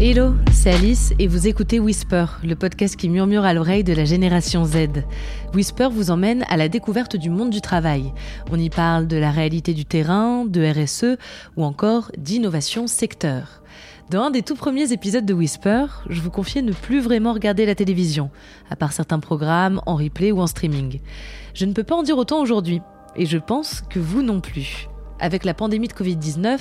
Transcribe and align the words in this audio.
Hello, 0.00 0.34
c'est 0.52 0.70
Alice 0.70 1.12
et 1.18 1.26
vous 1.26 1.48
écoutez 1.48 1.80
Whisper, 1.80 2.26
le 2.44 2.54
podcast 2.54 2.96
qui 2.96 3.08
murmure 3.08 3.44
à 3.44 3.52
l'oreille 3.52 3.82
de 3.82 3.92
la 3.92 4.04
génération 4.04 4.64
Z. 4.64 5.04
Whisper 5.54 5.88
vous 5.90 6.10
emmène 6.10 6.44
à 6.48 6.56
la 6.56 6.68
découverte 6.68 7.16
du 7.16 7.30
monde 7.30 7.50
du 7.50 7.60
travail. 7.60 8.12
On 8.50 8.58
y 8.58 8.70
parle 8.70 9.06
de 9.06 9.16
la 9.16 9.30
réalité 9.30 9.74
du 9.74 9.84
terrain, 9.84 10.44
de 10.44 10.64
RSE 10.64 11.18
ou 11.56 11.64
encore 11.64 12.12
d'innovation 12.16 12.86
secteur. 12.86 13.62
Dans 14.10 14.22
un 14.22 14.30
des 14.30 14.42
tout 14.42 14.54
premiers 14.54 14.92
épisodes 14.92 15.26
de 15.26 15.34
Whisper, 15.34 15.86
je 16.08 16.20
vous 16.20 16.30
confiais 16.30 16.62
ne 16.62 16.72
plus 16.72 17.00
vraiment 17.00 17.32
regarder 17.32 17.66
la 17.66 17.74
télévision, 17.74 18.30
à 18.70 18.76
part 18.76 18.92
certains 18.92 19.20
programmes 19.20 19.80
en 19.86 19.96
replay 19.96 20.32
ou 20.32 20.40
en 20.40 20.46
streaming. 20.46 21.00
Je 21.54 21.66
ne 21.66 21.72
peux 21.72 21.84
pas 21.84 21.96
en 21.96 22.02
dire 22.02 22.18
autant 22.18 22.40
aujourd'hui, 22.40 22.80
et 23.16 23.26
je 23.26 23.38
pense 23.38 23.82
que 23.90 23.98
vous 23.98 24.22
non 24.22 24.40
plus. 24.40 24.88
Avec 25.20 25.44
la 25.44 25.54
pandémie 25.54 25.88
de 25.88 25.92
Covid-19, 25.92 26.58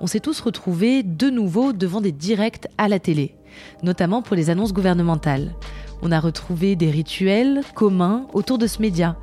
on 0.00 0.06
s'est 0.06 0.20
tous 0.20 0.40
retrouvés 0.40 1.02
de 1.02 1.28
nouveau 1.28 1.72
devant 1.72 2.00
des 2.00 2.12
directs 2.12 2.66
à 2.78 2.88
la 2.88 2.98
télé, 2.98 3.34
notamment 3.82 4.22
pour 4.22 4.34
les 4.34 4.48
annonces 4.48 4.72
gouvernementales. 4.72 5.54
On 6.00 6.10
a 6.10 6.20
retrouvé 6.20 6.74
des 6.74 6.90
rituels 6.90 7.62
communs 7.74 8.26
autour 8.32 8.56
de 8.56 8.66
ce 8.66 8.80
média. 8.80 9.16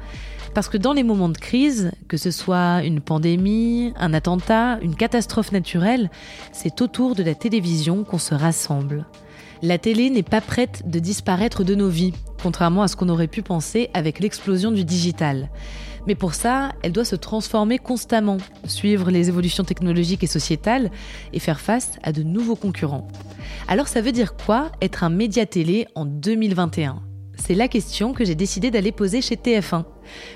Parce 0.53 0.69
que 0.69 0.77
dans 0.77 0.93
les 0.93 1.03
moments 1.03 1.29
de 1.29 1.37
crise, 1.37 1.91
que 2.07 2.15
ce 2.15 2.31
soit 2.31 2.83
une 2.83 3.01
pandémie, 3.01 3.93
un 3.97 4.13
attentat, 4.13 4.79
une 4.81 4.95
catastrophe 4.95 5.51
naturelle, 5.51 6.09
c'est 6.51 6.81
autour 6.81 7.15
de 7.15 7.23
la 7.23 7.35
télévision 7.35 8.03
qu'on 8.03 8.19
se 8.19 8.35
rassemble. 8.35 9.05
La 9.61 9.77
télé 9.77 10.09
n'est 10.09 10.23
pas 10.23 10.41
prête 10.41 10.83
de 10.89 10.99
disparaître 10.99 11.63
de 11.63 11.75
nos 11.75 11.89
vies, 11.89 12.13
contrairement 12.41 12.83
à 12.83 12.87
ce 12.87 12.95
qu'on 12.95 13.09
aurait 13.09 13.27
pu 13.27 13.41
penser 13.41 13.89
avec 13.93 14.19
l'explosion 14.19 14.71
du 14.71 14.83
digital. 14.83 15.49
Mais 16.07 16.15
pour 16.15 16.33
ça, 16.33 16.73
elle 16.83 16.91
doit 16.91 17.05
se 17.05 17.15
transformer 17.15 17.79
constamment, 17.79 18.37
suivre 18.65 19.09
les 19.09 19.29
évolutions 19.29 19.63
technologiques 19.63 20.23
et 20.23 20.27
sociétales 20.27 20.91
et 21.33 21.39
faire 21.39 21.59
face 21.59 21.93
à 22.03 22.11
de 22.11 22.21
nouveaux 22.21 22.55
concurrents. 22.55 23.07
Alors 23.67 23.87
ça 23.87 24.01
veut 24.01 24.11
dire 24.11 24.35
quoi 24.35 24.71
être 24.81 25.03
un 25.03 25.09
média 25.09 25.45
télé 25.45 25.87
en 25.95 26.05
2021 26.05 27.01
C'est 27.47 27.53
la 27.53 27.67
question 27.67 28.13
que 28.13 28.25
j'ai 28.25 28.33
décidé 28.33 28.71
d'aller 28.71 28.91
poser 28.91 29.21
chez 29.21 29.35
TF1. 29.35 29.83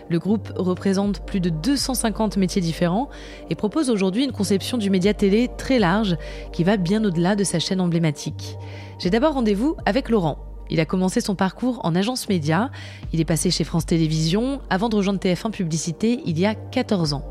Le 0.09 0.19
groupe 0.19 0.53
représente 0.55 1.25
plus 1.25 1.39
de 1.39 1.49
250 1.49 2.37
métiers 2.37 2.61
différents 2.61 3.09
et 3.49 3.55
propose 3.55 3.89
aujourd'hui 3.89 4.25
une 4.25 4.31
conception 4.31 4.77
du 4.77 4.91
média 4.91 5.15
télé 5.15 5.49
très 5.57 5.79
large 5.79 6.17
qui 6.53 6.63
va 6.63 6.77
bien 6.77 7.03
au-delà 7.03 7.35
de 7.35 7.43
sa 7.43 7.57
chaîne 7.57 7.81
emblématique. 7.81 8.57
J'ai 8.99 9.09
d'abord 9.09 9.33
rendez-vous 9.33 9.75
avec 9.87 10.09
Laurent, 10.09 10.37
il 10.69 10.79
a 10.79 10.85
commencé 10.85 11.19
son 11.19 11.33
parcours 11.33 11.79
en 11.83 11.95
agence 11.95 12.29
média, 12.29 12.69
il 13.11 13.19
est 13.19 13.25
passé 13.25 13.49
chez 13.49 13.63
France 13.63 13.87
Télévisions 13.87 14.61
avant 14.69 14.87
de 14.87 14.95
rejoindre 14.95 15.19
TF1 15.19 15.49
Publicité 15.49 16.19
il 16.27 16.37
y 16.37 16.45
a 16.45 16.53
14 16.53 17.13
ans. 17.13 17.23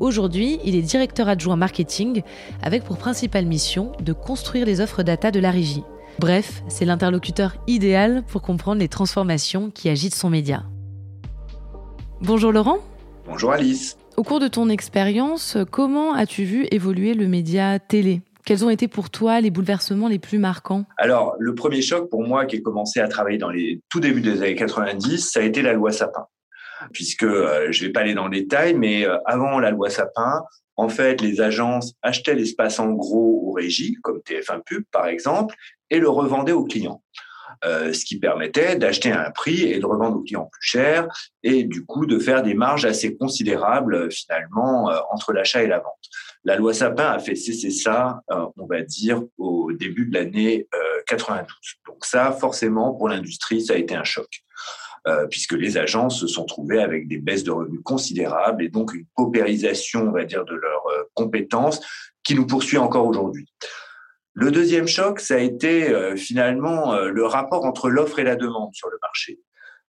Aujourd'hui, 0.00 0.58
il 0.64 0.74
est 0.74 0.82
directeur 0.82 1.28
adjoint 1.28 1.54
marketing 1.54 2.22
avec 2.64 2.82
pour 2.82 2.98
principale 2.98 3.46
mission 3.46 3.92
de 4.00 4.12
construire 4.12 4.66
les 4.66 4.80
offres 4.80 5.04
data 5.04 5.30
de 5.30 5.38
la 5.38 5.52
régie. 5.52 5.84
Bref, 6.18 6.62
c'est 6.68 6.84
l'interlocuteur 6.84 7.56
idéal 7.66 8.22
pour 8.26 8.42
comprendre 8.42 8.80
les 8.80 8.88
transformations 8.88 9.70
qui 9.70 9.88
agitent 9.88 10.14
son 10.14 10.30
média. 10.30 10.64
Bonjour 12.20 12.52
Laurent. 12.52 12.78
Bonjour 13.26 13.52
Alice. 13.52 13.96
Au 14.16 14.22
cours 14.22 14.40
de 14.40 14.48
ton 14.48 14.68
expérience, 14.68 15.56
comment 15.70 16.12
as-tu 16.12 16.44
vu 16.44 16.66
évoluer 16.70 17.14
le 17.14 17.26
média 17.26 17.78
télé? 17.78 18.22
Quels 18.44 18.64
ont 18.64 18.70
été 18.70 18.88
pour 18.88 19.10
toi 19.10 19.40
les 19.40 19.50
bouleversements 19.50 20.08
les 20.08 20.18
plus 20.18 20.38
marquants? 20.38 20.84
Alors, 20.98 21.36
le 21.38 21.54
premier 21.54 21.82
choc 21.82 22.10
pour 22.10 22.22
moi 22.22 22.46
qui 22.46 22.56
a 22.56 22.60
commencé 22.60 23.00
à 23.00 23.08
travailler 23.08 23.38
dans 23.38 23.50
les 23.50 23.80
tout 23.88 24.00
débuts 24.00 24.20
des 24.20 24.42
années 24.42 24.56
90, 24.56 25.30
ça 25.30 25.40
a 25.40 25.42
été 25.42 25.62
la 25.62 25.72
loi 25.72 25.92
Sapin. 25.92 26.26
Puisque 26.92 27.24
euh, 27.24 27.68
je 27.70 27.84
vais 27.84 27.92
pas 27.92 28.00
aller 28.00 28.14
dans 28.14 28.28
le 28.28 28.38
détail, 28.38 28.74
mais 28.74 29.06
euh, 29.06 29.18
avant 29.26 29.58
la 29.58 29.70
loi 29.70 29.90
Sapin, 29.90 30.42
en 30.76 30.88
fait, 30.88 31.20
les 31.20 31.40
agences 31.40 31.94
achetaient 32.02 32.34
l'espace 32.34 32.78
en 32.78 32.92
gros 32.92 33.42
aux 33.46 33.52
régies, 33.52 33.96
comme 34.02 34.18
TF1 34.18 34.62
Pub 34.64 34.84
par 34.90 35.06
exemple, 35.06 35.54
et 35.90 35.98
le 35.98 36.08
revendaient 36.08 36.52
aux 36.52 36.64
clients. 36.64 37.02
Euh, 37.64 37.92
ce 37.92 38.06
qui 38.06 38.18
permettait 38.18 38.76
d'acheter 38.76 39.12
à 39.12 39.26
un 39.26 39.30
prix 39.30 39.64
et 39.64 39.78
de 39.78 39.84
revendre 39.84 40.16
aux 40.16 40.22
clients 40.22 40.48
plus 40.50 40.66
cher, 40.66 41.08
et 41.42 41.64
du 41.64 41.84
coup 41.84 42.06
de 42.06 42.18
faire 42.18 42.42
des 42.42 42.54
marges 42.54 42.86
assez 42.86 43.16
considérables 43.16 44.10
finalement 44.10 44.90
entre 45.10 45.34
l'achat 45.34 45.62
et 45.62 45.66
la 45.66 45.80
vente. 45.80 46.08
La 46.44 46.56
loi 46.56 46.72
Sapin 46.72 47.10
a 47.10 47.18
fait 47.18 47.34
cesser 47.34 47.70
ça, 47.70 48.22
on 48.30 48.66
va 48.66 48.80
dire, 48.80 49.22
au 49.36 49.72
début 49.72 50.06
de 50.06 50.14
l'année 50.14 50.66
92. 51.06 51.46
Euh, 51.46 51.92
Donc 51.92 52.04
ça, 52.04 52.32
forcément, 52.32 52.94
pour 52.94 53.08
l'industrie, 53.08 53.62
ça 53.62 53.74
a 53.74 53.76
été 53.76 53.94
un 53.94 54.04
choc. 54.04 54.28
Euh, 55.06 55.26
puisque 55.28 55.54
les 55.54 55.78
agences 55.78 56.20
se 56.20 56.26
sont 56.26 56.44
trouvées 56.44 56.82
avec 56.82 57.08
des 57.08 57.16
baisses 57.16 57.42
de 57.42 57.50
revenus 57.50 57.80
considérables 57.82 58.62
et 58.62 58.68
donc 58.68 58.92
une 58.92 59.06
paupérisation, 59.16 60.02
on 60.02 60.12
va 60.12 60.24
dire, 60.24 60.44
de 60.44 60.54
leurs 60.54 60.84
compétences 61.14 61.80
qui 62.22 62.34
nous 62.34 62.46
poursuit 62.46 62.76
encore 62.76 63.06
aujourd'hui. 63.06 63.46
Le 64.34 64.50
deuxième 64.50 64.86
choc, 64.86 65.20
ça 65.20 65.36
a 65.36 65.38
été 65.38 65.90
finalement 66.16 66.98
le 66.98 67.24
rapport 67.24 67.64
entre 67.64 67.88
l'offre 67.88 68.18
et 68.18 68.24
la 68.24 68.36
demande 68.36 68.74
sur 68.74 68.90
le 68.90 68.98
marché. 69.00 69.40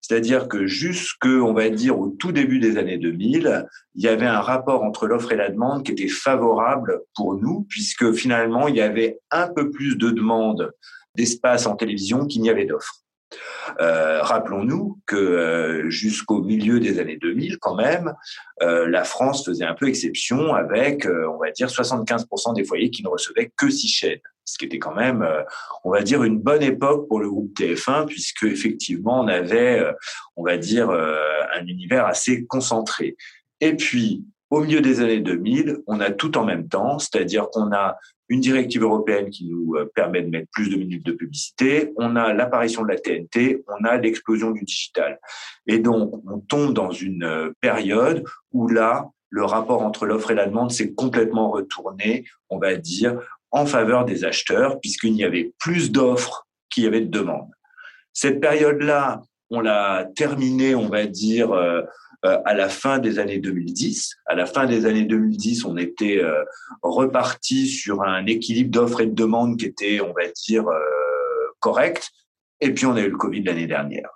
C'est-à-dire 0.00 0.48
que 0.48 0.66
jusque, 0.66 1.26
on 1.26 1.52
va 1.52 1.68
dire, 1.68 1.98
au 1.98 2.08
tout 2.08 2.32
début 2.32 2.58
des 2.58 2.78
années 2.78 2.98
2000, 2.98 3.66
il 3.94 4.02
y 4.02 4.08
avait 4.08 4.26
un 4.26 4.40
rapport 4.40 4.82
entre 4.82 5.06
l'offre 5.06 5.32
et 5.32 5.36
la 5.36 5.50
demande 5.50 5.84
qui 5.84 5.92
était 5.92 6.08
favorable 6.08 7.02
pour 7.14 7.34
nous, 7.34 7.66
puisque 7.68 8.12
finalement, 8.12 8.68
il 8.68 8.76
y 8.76 8.80
avait 8.80 9.20
un 9.30 9.48
peu 9.48 9.70
plus 9.70 9.96
de 9.96 10.10
demande 10.10 10.72
d'espace 11.16 11.66
en 11.66 11.76
télévision 11.76 12.26
qu'il 12.26 12.42
n'y 12.42 12.50
avait 12.50 12.64
d'offres. 12.64 13.02
Euh, 13.80 14.22
rappelons-nous 14.22 14.98
que 15.06 15.16
euh, 15.16 15.90
jusqu'au 15.90 16.42
milieu 16.42 16.80
des 16.80 16.98
années 16.98 17.16
2000, 17.16 17.58
quand 17.58 17.74
même, 17.74 18.14
euh, 18.62 18.88
la 18.88 19.04
France 19.04 19.44
faisait 19.44 19.64
un 19.64 19.74
peu 19.74 19.88
exception 19.88 20.54
avec, 20.54 21.06
on 21.06 21.38
va 21.38 21.50
dire, 21.50 21.68
75% 21.68 22.54
des 22.54 22.64
foyers 22.64 22.90
qui 22.90 23.02
ne 23.02 23.08
recevaient 23.08 23.52
que 23.56 23.70
six 23.70 23.88
chaînes 23.88 24.20
ce 24.46 24.58
qui 24.58 24.64
était 24.64 24.80
quand 24.80 24.96
même, 24.96 25.24
on 25.84 25.92
va 25.92 26.02
dire, 26.02 26.24
une 26.24 26.40
bonne 26.40 26.62
époque 26.62 27.06
pour 27.06 27.20
le 27.20 27.28
groupe 27.28 27.56
TF1, 27.56 28.06
puisque 28.06 28.42
effectivement, 28.42 29.20
on 29.20 29.28
avait, 29.28 29.80
on 30.34 30.42
va 30.42 30.56
dire, 30.56 30.90
un 30.90 31.66
univers 31.66 32.04
assez 32.06 32.46
concentré. 32.46 33.16
Et 33.60 33.76
puis, 33.76 34.24
au 34.50 34.60
milieu 34.60 34.80
des 34.80 35.00
années 35.00 35.20
2000, 35.20 35.78
on 35.86 36.00
a 36.00 36.10
tout 36.10 36.36
en 36.36 36.44
même 36.44 36.68
temps, 36.68 36.98
c'est-à-dire 36.98 37.48
qu'on 37.50 37.72
a 37.72 37.96
une 38.28 38.40
directive 38.40 38.82
européenne 38.82 39.30
qui 39.30 39.46
nous 39.46 39.76
permet 39.94 40.22
de 40.22 40.28
mettre 40.28 40.48
plus 40.52 40.68
de 40.70 40.76
minutes 40.76 41.06
de 41.06 41.12
publicité, 41.12 41.92
on 41.96 42.16
a 42.16 42.32
l'apparition 42.32 42.82
de 42.82 42.88
la 42.88 42.98
TNT, 42.98 43.64
on 43.68 43.84
a 43.84 43.96
l'explosion 43.96 44.50
du 44.50 44.64
digital. 44.64 45.18
Et 45.66 45.78
donc, 45.78 46.20
on 46.28 46.38
tombe 46.38 46.74
dans 46.74 46.90
une 46.90 47.52
période 47.60 48.24
où 48.52 48.68
là, 48.68 49.08
le 49.30 49.44
rapport 49.44 49.82
entre 49.82 50.06
l'offre 50.06 50.32
et 50.32 50.34
la 50.34 50.46
demande 50.46 50.72
s'est 50.72 50.92
complètement 50.92 51.50
retourné, 51.50 52.24
on 52.48 52.58
va 52.58 52.74
dire, 52.74 53.20
en 53.52 53.66
faveur 53.66 54.04
des 54.04 54.24
acheteurs, 54.24 54.80
puisqu'il 54.80 55.14
y 55.14 55.24
avait 55.24 55.52
plus 55.58 55.90
d'offres 55.90 56.46
qu'il 56.68 56.84
y 56.84 56.86
avait 56.86 57.00
de 57.00 57.10
demandes. 57.10 57.50
Cette 58.12 58.40
période-là, 58.40 59.22
on 59.50 59.60
l'a 59.60 60.08
terminée, 60.16 60.74
on 60.74 60.88
va 60.88 61.06
dire, 61.06 61.52
euh, 61.52 61.82
euh, 62.24 62.38
à 62.44 62.54
la 62.54 62.68
fin 62.68 62.98
des 62.98 63.18
années 63.18 63.38
2010. 63.38 64.14
À 64.26 64.34
la 64.34 64.46
fin 64.46 64.66
des 64.66 64.86
années 64.86 65.04
2010, 65.04 65.64
on 65.64 65.76
était 65.76 66.22
euh, 66.22 66.44
reparti 66.82 67.66
sur 67.66 68.02
un 68.02 68.26
équilibre 68.26 68.70
d'offres 68.70 69.00
et 69.00 69.06
de 69.06 69.14
demandes 69.14 69.58
qui 69.58 69.66
était, 69.66 70.00
on 70.00 70.12
va 70.12 70.28
dire, 70.46 70.64
correct. 71.58 72.10
Et 72.60 72.72
puis, 72.72 72.86
on 72.86 72.94
a 72.94 73.00
eu 73.00 73.10
le 73.10 73.16
Covid 73.16 73.42
l'année 73.42 73.66
dernière. 73.66 74.10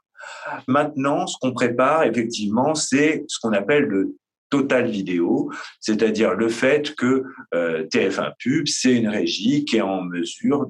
Maintenant, 0.68 1.26
ce 1.26 1.36
qu'on 1.40 1.52
prépare, 1.52 2.04
effectivement, 2.04 2.74
c'est 2.74 3.24
ce 3.28 3.38
qu'on 3.40 3.52
appelle 3.52 3.84
le 3.84 4.16
Total 4.54 4.88
Vidéo, 4.88 5.50
c'est-à-dire 5.80 6.34
le 6.34 6.48
fait 6.48 6.94
que 6.94 7.24
euh, 7.54 7.84
TF1 7.86 8.34
Pub, 8.38 8.68
c'est 8.68 8.94
une 8.94 9.08
régie 9.08 9.64
qui 9.64 9.78
est 9.78 9.80
en 9.80 10.02
mesure 10.02 10.66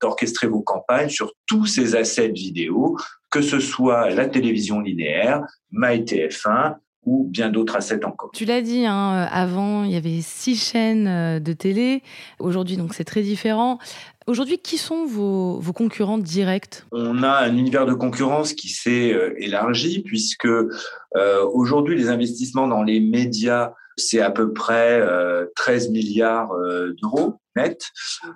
d'orchestrer 0.00 0.46
vos 0.46 0.60
campagnes 0.60 1.08
sur 1.08 1.32
tous 1.46 1.66
ces 1.66 1.96
assets 1.96 2.28
vidéo, 2.28 2.96
que 3.36 3.42
ce 3.42 3.60
soit 3.60 4.08
la 4.10 4.26
télévision 4.26 4.80
linéaire, 4.80 5.42
MyTF1 5.72 6.76
ou 7.04 7.28
bien 7.30 7.50
d'autres 7.50 7.76
assets 7.76 8.04
encore. 8.04 8.30
Tu 8.32 8.46
l'as 8.46 8.62
dit, 8.62 8.86
hein, 8.86 9.12
euh, 9.12 9.26
avant, 9.30 9.84
il 9.84 9.92
y 9.92 9.96
avait 9.96 10.22
six 10.22 10.56
chaînes 10.56 11.38
de 11.38 11.52
télé. 11.52 12.02
Aujourd'hui, 12.40 12.76
donc, 12.76 12.94
c'est 12.94 13.04
très 13.04 13.22
différent. 13.22 13.78
Aujourd'hui, 14.26 14.58
qui 14.58 14.76
sont 14.76 15.06
vos, 15.06 15.60
vos, 15.60 15.72
concurrents 15.72 16.18
directs? 16.18 16.84
On 16.90 17.22
a 17.22 17.44
un 17.44 17.56
univers 17.56 17.86
de 17.86 17.94
concurrence 17.94 18.54
qui 18.54 18.68
s'est 18.68 19.12
euh, 19.12 19.34
élargi 19.36 20.02
puisque 20.02 20.46
euh, 20.46 21.44
aujourd'hui, 21.52 21.96
les 21.96 22.08
investissements 22.08 22.66
dans 22.66 22.82
les 22.82 22.98
médias, 22.98 23.72
c'est 23.96 24.20
à 24.20 24.32
peu 24.32 24.52
près 24.52 25.00
13 25.54 25.86
euh, 25.86 25.90
milliards 25.92 26.52
d'euros 27.00 27.36
net. 27.54 27.86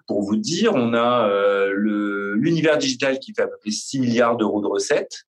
Pour 0.07 0.23
vous 0.23 0.37
dire, 0.37 0.75
on 0.75 0.95
a 0.95 1.29
l'univers 2.41 2.79
digital 2.79 3.19
qui 3.19 3.33
fait 3.35 3.43
à 3.43 3.49
peu 3.49 3.57
près 3.61 3.71
6 3.71 4.01
milliards 4.01 4.37
d'euros 4.37 4.61
de 4.61 4.67
recettes 4.67 5.25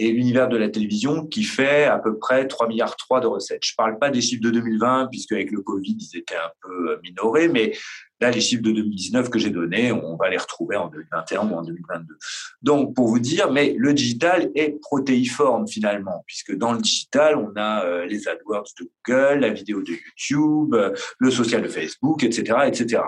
et 0.00 0.12
l'univers 0.12 0.48
de 0.48 0.56
la 0.56 0.68
télévision 0.68 1.26
qui 1.26 1.42
fait 1.42 1.84
à 1.84 1.98
peu 1.98 2.18
près 2.18 2.46
3 2.46 2.68
milliards 2.68 2.96
3 2.96 3.20
de 3.20 3.26
recettes. 3.26 3.64
Je 3.64 3.74
parle 3.76 3.98
pas 3.98 4.10
des 4.10 4.20
chiffres 4.20 4.42
de 4.42 4.50
2020 4.50 5.08
puisque 5.10 5.32
avec 5.32 5.50
le 5.50 5.60
Covid, 5.60 5.96
ils 5.98 6.18
étaient 6.18 6.36
un 6.36 6.52
peu 6.62 7.00
minorés, 7.02 7.48
mais 7.48 7.72
Là, 8.20 8.32
les 8.32 8.40
chiffres 8.40 8.62
de 8.62 8.72
2019 8.72 9.30
que 9.30 9.38
j'ai 9.38 9.50
donnés, 9.50 9.92
on 9.92 10.16
va 10.16 10.28
les 10.28 10.38
retrouver 10.38 10.74
en 10.76 10.88
2021 10.88 11.48
ou 11.50 11.54
en 11.54 11.62
2022. 11.62 12.18
Donc, 12.62 12.94
pour 12.94 13.06
vous 13.06 13.20
dire, 13.20 13.52
mais 13.52 13.74
le 13.78 13.94
digital 13.94 14.50
est 14.56 14.80
protéiforme 14.80 15.68
finalement, 15.68 16.24
puisque 16.26 16.56
dans 16.56 16.72
le 16.72 16.80
digital, 16.80 17.36
on 17.36 17.52
a 17.54 17.84
euh, 17.84 18.06
les 18.06 18.26
AdWords 18.26 18.70
de 18.80 18.90
Google, 19.06 19.40
la 19.40 19.50
vidéo 19.50 19.82
de 19.82 19.92
YouTube, 19.92 20.74
euh, 20.74 20.92
le 21.20 21.30
social 21.30 21.62
de 21.62 21.68
Facebook, 21.68 22.24
etc., 22.24 22.58
etc. 22.66 23.02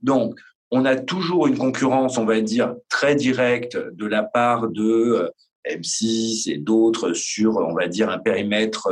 Donc, 0.00 0.40
on 0.76 0.84
a 0.84 0.94
toujours 0.96 1.46
une 1.46 1.56
concurrence, 1.56 2.18
on 2.18 2.26
va 2.26 2.40
dire, 2.42 2.74
très 2.90 3.14
directe 3.14 3.76
de 3.76 4.06
la 4.06 4.22
part 4.22 4.68
de 4.68 5.32
M6 5.66 6.50
et 6.50 6.58
d'autres 6.58 7.14
sur, 7.14 7.56
on 7.56 7.72
va 7.72 7.88
dire, 7.88 8.10
un 8.10 8.18
périmètre 8.18 8.88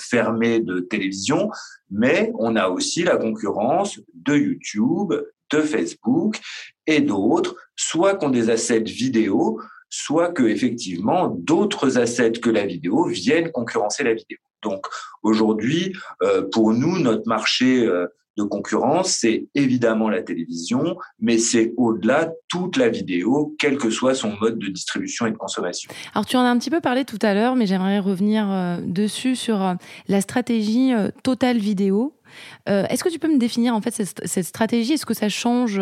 fermé 0.00 0.58
de 0.58 0.80
télévision, 0.80 1.48
mais 1.90 2.32
on 2.38 2.56
a 2.56 2.68
aussi 2.68 3.04
la 3.04 3.16
concurrence 3.16 4.00
de 4.14 4.36
YouTube, 4.36 5.14
de 5.50 5.60
Facebook 5.60 6.40
et 6.88 7.00
d'autres, 7.00 7.54
soit 7.76 8.16
qui 8.16 8.26
ont 8.26 8.30
des 8.30 8.50
assets 8.50 8.80
vidéo, 8.80 9.60
soit 9.90 10.32
que 10.32 10.42
effectivement 10.42 11.28
d'autres 11.28 11.98
assets 11.98 12.32
que 12.32 12.50
la 12.50 12.66
vidéo 12.66 13.06
viennent 13.06 13.50
concurrencer 13.50 14.04
la 14.04 14.14
vidéo. 14.14 14.38
Donc 14.62 14.86
aujourd'hui, 15.22 15.92
euh, 16.22 16.42
pour 16.50 16.72
nous, 16.72 16.98
notre 16.98 17.28
marché 17.28 17.86
euh, 17.86 18.06
de 18.36 18.42
concurrence, 18.44 19.10
c'est 19.10 19.46
évidemment 19.54 20.08
la 20.08 20.22
télévision, 20.22 20.96
mais 21.20 21.38
c'est 21.38 21.72
au-delà 21.76 22.30
toute 22.48 22.76
la 22.76 22.88
vidéo, 22.88 23.56
quel 23.58 23.78
que 23.78 23.90
soit 23.90 24.14
son 24.14 24.36
mode 24.40 24.58
de 24.58 24.68
distribution 24.68 25.26
et 25.26 25.32
de 25.32 25.36
consommation. 25.36 25.90
Alors 26.14 26.24
tu 26.24 26.36
en 26.36 26.40
as 26.40 26.48
un 26.48 26.58
petit 26.58 26.70
peu 26.70 26.80
parlé 26.80 27.04
tout 27.04 27.18
à 27.22 27.34
l'heure, 27.34 27.56
mais 27.56 27.66
j'aimerais 27.66 27.98
revenir 27.98 28.48
euh, 28.48 28.78
dessus 28.80 29.34
sur 29.34 29.76
la 30.06 30.20
stratégie 30.20 30.92
totale 31.22 31.58
vidéo. 31.58 32.14
Est-ce 32.66 33.02
que 33.02 33.08
tu 33.08 33.18
peux 33.18 33.32
me 33.32 33.38
définir 33.38 33.74
en 33.74 33.80
fait 33.80 33.90
cette 33.90 34.44
stratégie? 34.44 34.92
Est-ce 34.92 35.06
que 35.06 35.14
ça 35.14 35.30
change 35.30 35.80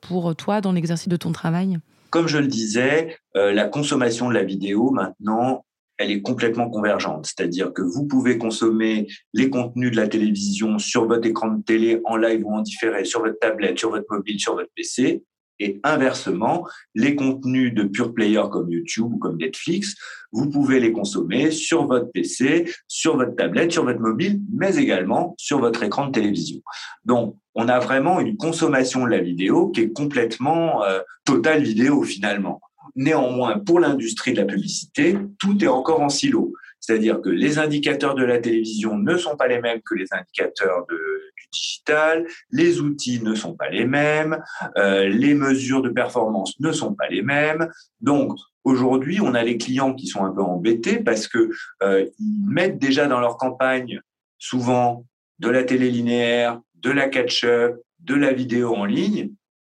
pour 0.00 0.34
toi 0.34 0.62
dans 0.62 0.72
l'exercice 0.72 1.08
de 1.08 1.16
ton 1.16 1.30
travail? 1.30 1.78
Comme 2.10 2.28
je 2.28 2.38
le 2.38 2.46
disais, 2.46 3.16
euh, 3.36 3.52
la 3.52 3.66
consommation 3.66 4.28
de 4.28 4.34
la 4.34 4.44
vidéo 4.44 4.90
maintenant, 4.90 5.64
elle 5.98 6.10
est 6.12 6.22
complètement 6.22 6.70
convergente. 6.70 7.26
C'est-à-dire 7.26 7.72
que 7.72 7.82
vous 7.82 8.06
pouvez 8.06 8.38
consommer 8.38 9.08
les 9.34 9.50
contenus 9.50 9.90
de 9.90 9.96
la 9.96 10.08
télévision 10.08 10.78
sur 10.78 11.06
votre 11.06 11.26
écran 11.26 11.48
de 11.48 11.62
télé 11.62 12.00
en 12.04 12.16
live 12.16 12.46
ou 12.46 12.54
en 12.54 12.62
différé, 12.62 13.04
sur 13.04 13.20
votre 13.20 13.38
tablette, 13.38 13.78
sur 13.78 13.90
votre 13.90 14.06
mobile, 14.10 14.38
sur 14.38 14.54
votre 14.54 14.70
PC. 14.76 15.22
Et 15.60 15.80
inversement, 15.82 16.66
les 16.94 17.16
contenus 17.16 17.74
de 17.74 17.84
pure 17.84 18.14
player 18.14 18.42
comme 18.50 18.70
YouTube 18.70 19.12
ou 19.12 19.18
comme 19.18 19.38
Netflix, 19.38 19.96
vous 20.32 20.50
pouvez 20.50 20.78
les 20.78 20.92
consommer 20.92 21.50
sur 21.50 21.86
votre 21.86 22.10
PC, 22.12 22.70
sur 22.86 23.16
votre 23.16 23.34
tablette, 23.34 23.72
sur 23.72 23.84
votre 23.84 24.00
mobile, 24.00 24.40
mais 24.52 24.76
également 24.76 25.34
sur 25.38 25.58
votre 25.58 25.82
écran 25.82 26.06
de 26.06 26.12
télévision. 26.12 26.60
Donc, 27.04 27.36
on 27.54 27.68
a 27.68 27.78
vraiment 27.78 28.20
une 28.20 28.36
consommation 28.36 29.04
de 29.04 29.10
la 29.10 29.20
vidéo 29.20 29.70
qui 29.70 29.80
est 29.80 29.92
complètement 29.92 30.84
euh, 30.84 31.00
totale 31.24 31.62
vidéo 31.62 32.02
finalement. 32.02 32.60
Néanmoins, 32.94 33.58
pour 33.58 33.80
l'industrie 33.80 34.32
de 34.32 34.38
la 34.38 34.44
publicité, 34.44 35.16
tout 35.38 35.62
est 35.62 35.68
encore 35.68 36.00
en 36.00 36.08
silo. 36.08 36.52
C'est-à-dire 36.80 37.20
que 37.20 37.28
les 37.28 37.58
indicateurs 37.58 38.14
de 38.14 38.24
la 38.24 38.38
télévision 38.38 38.96
ne 38.96 39.16
sont 39.16 39.36
pas 39.36 39.48
les 39.48 39.60
mêmes 39.60 39.80
que 39.84 39.94
les 39.94 40.06
indicateurs 40.12 40.86
de, 40.88 41.07
digital, 41.52 42.26
les 42.50 42.80
outils 42.80 43.22
ne 43.22 43.34
sont 43.34 43.54
pas 43.54 43.68
les 43.68 43.84
mêmes, 43.84 44.42
euh, 44.76 45.08
les 45.08 45.34
mesures 45.34 45.82
de 45.82 45.88
performance 45.88 46.58
ne 46.60 46.72
sont 46.72 46.94
pas 46.94 47.08
les 47.08 47.22
mêmes. 47.22 47.68
Donc, 48.00 48.36
aujourd'hui, 48.64 49.20
on 49.20 49.34
a 49.34 49.42
les 49.42 49.58
clients 49.58 49.94
qui 49.94 50.06
sont 50.06 50.24
un 50.24 50.32
peu 50.32 50.42
embêtés 50.42 50.98
parce 50.98 51.28
que 51.28 51.50
euh, 51.82 52.06
ils 52.18 52.46
mettent 52.46 52.78
déjà 52.78 53.06
dans 53.06 53.20
leur 53.20 53.36
campagne 53.36 54.00
souvent 54.38 55.04
de 55.38 55.48
la 55.48 55.64
télé 55.64 55.90
linéaire, 55.90 56.60
de 56.74 56.90
la 56.90 57.08
catch-up, 57.08 57.76
de 58.00 58.14
la 58.14 58.32
vidéo 58.32 58.74
en 58.74 58.84
ligne, 58.84 59.30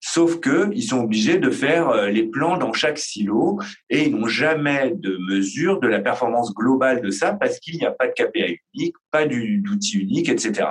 Sauf 0.06 0.42
que 0.42 0.70
ils 0.74 0.84
sont 0.84 1.00
obligés 1.00 1.38
de 1.38 1.50
faire 1.50 1.88
euh, 1.88 2.10
les 2.10 2.24
plans 2.24 2.58
dans 2.58 2.74
chaque 2.74 2.98
silo 2.98 3.62
et 3.90 4.04
ils 4.04 4.12
n'ont 4.14 4.28
jamais 4.28 4.92
de 4.94 5.18
mesure 5.30 5.80
de 5.80 5.88
la 5.88 6.02
performance 6.02 6.54
globale 6.54 7.02
de 7.02 7.10
ça 7.10 7.31
parce 7.31 7.58
qu'il 7.60 7.78
n'y 7.78 7.86
a 7.86 7.92
pas 7.92 8.08
de 8.08 8.12
KPI 8.12 8.60
unique, 8.74 8.96
pas 9.12 9.25
d'outil 9.25 10.00
unique, 10.00 10.28
etc. 10.28 10.66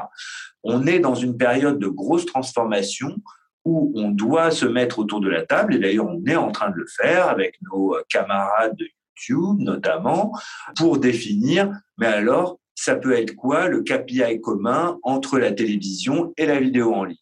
On 0.65 0.87
est 0.87 1.01
dans 1.01 1.15
une 1.15 1.37
période 1.37 1.79
de 1.79 1.89
grosse 1.89 2.27
transformation 2.27 3.17
où 3.65 3.93
on 3.95 4.11
doit 4.11 4.51
se 4.51 4.67
mettre 4.67 4.99
autour 4.99 5.21
de 5.21 5.29
la 5.29 5.47
table 5.47 5.75
et 5.75 5.79
d'ailleurs 5.79 6.09
on 6.09 6.23
est 6.27 6.37
en 6.37 6.51
train 6.51 6.71
de 6.71 6.77
le 6.77 6.87
faire 6.87 7.29
avec 7.29 7.59
nos 7.63 7.97
camarades 8.09 8.77
de 8.77 8.85
YouTube 8.85 9.61
notamment 9.61 10.33
pour 10.77 10.99
définir 10.99 11.71
mais 11.97 12.07
alors 12.07 12.59
ça 12.75 12.97
peut 12.97 13.13
être 13.13 13.37
quoi 13.37 13.69
le 13.69 13.83
KPI 13.83 14.41
commun 14.41 14.99
entre 15.05 15.39
la 15.39 15.53
télévision 15.53 16.33
et 16.37 16.47
la 16.47 16.59
vidéo 16.59 16.93
en 16.93 17.05
ligne? 17.05 17.22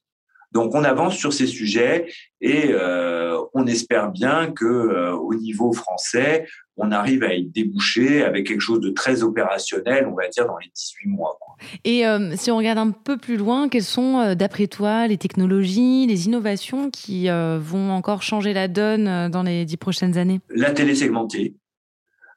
Donc 0.53 0.75
on 0.75 0.83
avance 0.83 1.17
sur 1.17 1.33
ces 1.33 1.47
sujets 1.47 2.13
et 2.41 2.71
euh, 2.71 3.39
on 3.55 3.67
espère 3.67 4.11
bien 4.11 4.51
que 4.51 4.65
euh, 4.65 5.13
au 5.13 5.35
niveau 5.35 5.73
français, 5.73 6.47
on 6.77 6.91
arrive 6.91 7.23
à 7.23 7.35
y 7.35 7.45
déboucher 7.45 8.23
avec 8.25 8.47
quelque 8.47 8.61
chose 8.61 8.81
de 8.81 8.91
très 8.91 9.23
opérationnel, 9.23 10.09
on 10.11 10.15
va 10.15 10.29
dire 10.29 10.47
dans 10.47 10.59
les 10.59 10.71
18 10.75 11.09
mois. 11.09 11.39
Et 11.85 12.07
euh, 12.07 12.35
si 12.37 12.51
on 12.51 12.57
regarde 12.57 12.79
un 12.79 12.91
peu 12.91 13.17
plus 13.17 13.37
loin, 13.37 13.69
quelles 13.69 13.85
sont 13.85 14.35
d'après 14.35 14.67
toi 14.67 15.07
les 15.07 15.19
technologies, 15.19 16.07
les 16.07 16.27
innovations 16.27 16.91
qui 16.91 17.29
vont 17.29 17.91
encore 17.93 18.23
changer 18.23 18.53
la 18.53 18.67
donne 18.67 19.31
dans 19.31 19.43
les 19.43 19.65
dix 19.65 19.77
prochaines 19.77 20.17
années? 20.17 20.41
La 20.49 20.73
télé 20.73 20.95
segmentée, 20.95 21.55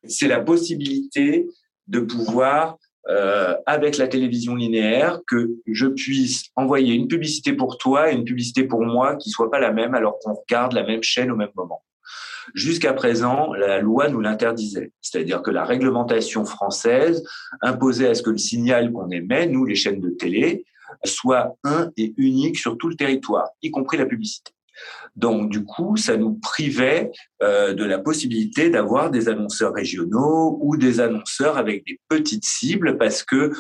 c'est 0.04 0.28
la 0.28 0.42
possibilité 0.42 1.48
de 1.88 2.00
pouvoir 2.00 2.78
euh, 3.10 3.56
avec 3.66 3.98
la 3.98 4.08
télévision 4.08 4.56
linéaire 4.56 5.20
que 5.28 5.52
je 5.68 5.88
puisse 5.88 6.46
envoyer 6.56 6.94
une 6.94 7.08
publicité 7.08 7.54
pour 7.54 7.78
toi 7.78 8.12
et 8.12 8.16
une 8.16 8.24
publicité 8.24 8.64
pour 8.64 8.82
moi 8.82 9.16
qui 9.18 9.30
soit 9.30 9.52
pas 9.52 9.60
la 9.60 9.72
même 9.72 9.94
alors 9.94 10.20
qu'on 10.20 10.34
regarde 10.34 10.74
la 10.74 10.84
même 10.84 11.04
chaîne 11.04 11.30
au 11.30 11.36
même 11.36 11.52
moment. 11.56 11.84
Jusqu'à 12.54 12.94
présent, 12.94 13.54
la 13.54 13.80
loi 13.80 14.10
nous 14.10 14.20
l'interdisait, 14.20 14.92
c'est-à-dire 15.02 15.42
que 15.42 15.52
la 15.52 15.64
réglementation 15.64 16.46
française 16.46 17.24
imposait 17.62 18.10
à 18.10 18.16
ce 18.16 18.22
que 18.22 18.30
le 18.30 18.38
signal 18.38 18.92
qu'on 18.92 19.10
émet, 19.10 19.48
nous 19.48 19.66
les 19.66 19.76
chaînes 19.76 20.02
de 20.02 20.10
télé, 20.10 20.66
soit 21.06 21.58
un 21.64 21.90
et 21.98 22.14
unique 22.18 22.58
sur 22.58 22.78
tout 22.78 22.90
le 22.90 22.96
territoire, 22.96 23.50
y 23.62 23.72
compris 23.72 23.98
la 23.98 24.06
publicité. 24.06 24.52
Donc, 25.16 25.50
du 25.50 25.64
coup, 25.64 25.98
ça 25.98 26.18
nous 26.18 26.34
privait 26.34 27.12
euh, 27.42 27.74
de 27.74 27.84
la 27.84 28.00
possibilité 28.00 28.70
d'avoir 28.70 29.12
des 29.12 29.30
annonceurs 29.30 29.74
régionaux 29.74 30.58
ou 30.62 30.78
des 30.78 31.00
annonceurs 31.00 31.58
avec 31.58 31.86
des 31.86 32.00
petites 32.10 32.46
cibles 32.46 32.98
parce 32.98 33.24
que 33.24 33.52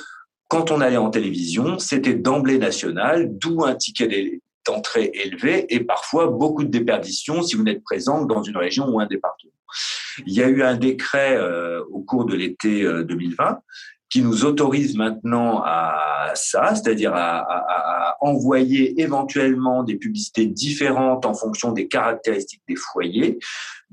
quand 0.50 0.71
on 0.71 0.81
allait 0.81 0.98
en 0.98 1.10
télévision, 1.10 1.80
c'était 1.80 2.13
d'emblée 2.13 2.57
national, 2.57 3.30
d'où 3.38 3.63
un 3.63 3.75
ticket 3.75 4.39
d'entrée 4.65 5.12
élevé 5.13 5.65
et 5.74 5.83
parfois 5.83 6.27
beaucoup 6.27 6.63
de 6.63 6.69
déperditions 6.69 7.42
si 7.42 7.56
vous 7.56 7.63
n'êtes 7.63 7.83
présent 7.83 8.25
dans 8.25 8.44
une 8.44 8.57
région 8.57 8.88
ou 8.88 9.00
un 9.00 9.07
département. 9.07 9.51
Il 10.25 10.33
y 10.33 10.44
a 10.44 10.48
eu 10.48 10.62
un 10.62 10.77
décret 10.77 11.36
euh, 11.36 11.83
au 11.92 12.01
cours 12.01 12.25
de 12.25 12.36
l'été 12.36 12.83
2020 12.83 13.44
euh, 13.45 13.54
qui 14.13 14.21
nous 14.21 14.45
autorise 14.45 14.95
maintenant 14.95 15.63
à 15.65 16.33
ça, 16.36 16.75
c'est-à-dire 16.75 17.15
à, 17.15 17.39
à, 17.39 18.10
à, 18.10 18.18
envoyer 18.21 19.01
éventuellement 19.01 19.81
des 19.81 19.95
publicités 19.95 20.46
différentes 20.46 21.25
en 21.25 21.34
fonction 21.34 21.72
des 21.72 21.88
caractéristiques 21.88 22.62
des 22.67 22.75
foyers. 22.75 23.39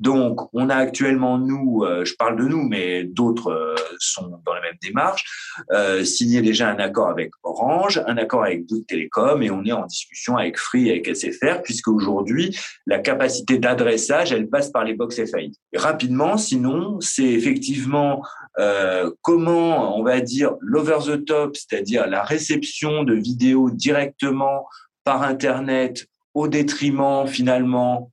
Donc, 0.01 0.41
on 0.55 0.71
a 0.71 0.77
actuellement, 0.77 1.39
nous, 1.39 1.85
euh, 1.85 2.07
je 2.07 2.15
parle 2.15 2.37
de 2.37 2.45
nous, 2.45 2.63
mais 2.63 3.05
d'autres 3.05 3.51
euh, 3.51 3.75
sont 3.99 4.31
dans 4.47 4.55
la 4.55 4.63
même 4.63 4.77
démarche, 4.83 5.25
euh, 5.73 6.05
signé 6.05 6.41
déjà 6.41 6.71
un 6.71 6.79
accord 6.79 7.09
avec 7.09 7.31
Orange, 7.43 8.03
un 8.07 8.17
accord 8.17 8.45
avec 8.45 8.67
Bouygues 8.67 8.87
Télécom, 8.87 9.43
et 9.43 9.51
on 9.51 9.63
est 9.65 9.73
en 9.73 9.85
discussion 9.85 10.39
avec 10.39 10.59
Free 10.59 10.89
et 10.89 10.93
avec 10.93 11.15
SFR, 11.15 11.61
puisque 11.63 11.89
aujourd'hui, 11.89 12.59
la 12.87 12.99
capacité 12.99 13.59
d'adressage, 13.59 14.33
elle 14.33 14.49
passe 14.49 14.71
par 14.71 14.85
les 14.85 14.95
box 14.95 15.17
FAI. 15.17 15.51
rapidement, 15.77 16.39
sinon, 16.39 16.99
c'est 17.01 17.25
effectivement 17.25 18.23
euh, 18.59 19.11
comment, 19.23 19.97
on 19.99 20.03
va 20.03 20.21
dire, 20.21 20.55
l'over 20.61 20.99
the 21.07 21.25
top, 21.25 21.57
c'est-à-dire 21.57 22.07
la 22.07 22.23
réception 22.23 23.05
de 23.05 23.15
vidéos 23.15 23.71
directement 23.71 24.67
par 25.05 25.23
Internet 25.23 26.07
au 26.35 26.49
détriment 26.49 27.27
finalement 27.27 28.11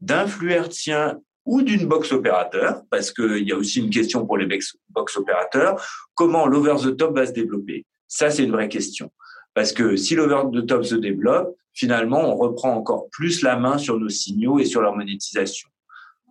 d'influertiens 0.00 1.20
ou 1.44 1.62
d'une 1.62 1.86
box 1.86 2.12
opérateur, 2.12 2.82
parce 2.90 3.10
qu'il 3.10 3.48
y 3.48 3.52
a 3.52 3.56
aussi 3.56 3.80
une 3.80 3.90
question 3.90 4.26
pour 4.26 4.38
les 4.38 4.46
box 4.46 5.16
opérateurs, 5.16 5.84
comment 6.14 6.46
l'over 6.46 6.76
the 6.82 6.96
top 6.96 7.16
va 7.16 7.26
se 7.26 7.32
développer? 7.32 7.84
Ça, 8.06 8.30
c'est 8.30 8.44
une 8.44 8.52
vraie 8.52 8.68
question. 8.68 9.10
Parce 9.54 9.72
que 9.72 9.96
si 9.96 10.14
l'over 10.14 10.42
the 10.52 10.66
top 10.66 10.84
se 10.84 10.94
développe, 10.94 11.56
finalement, 11.72 12.20
on 12.20 12.36
reprend 12.36 12.74
encore 12.74 13.08
plus 13.10 13.42
la 13.42 13.56
main 13.56 13.78
sur 13.78 13.98
nos 13.98 14.08
signaux 14.08 14.58
et 14.58 14.64
sur 14.64 14.80
leur 14.80 14.94
monétisation. 14.94 15.68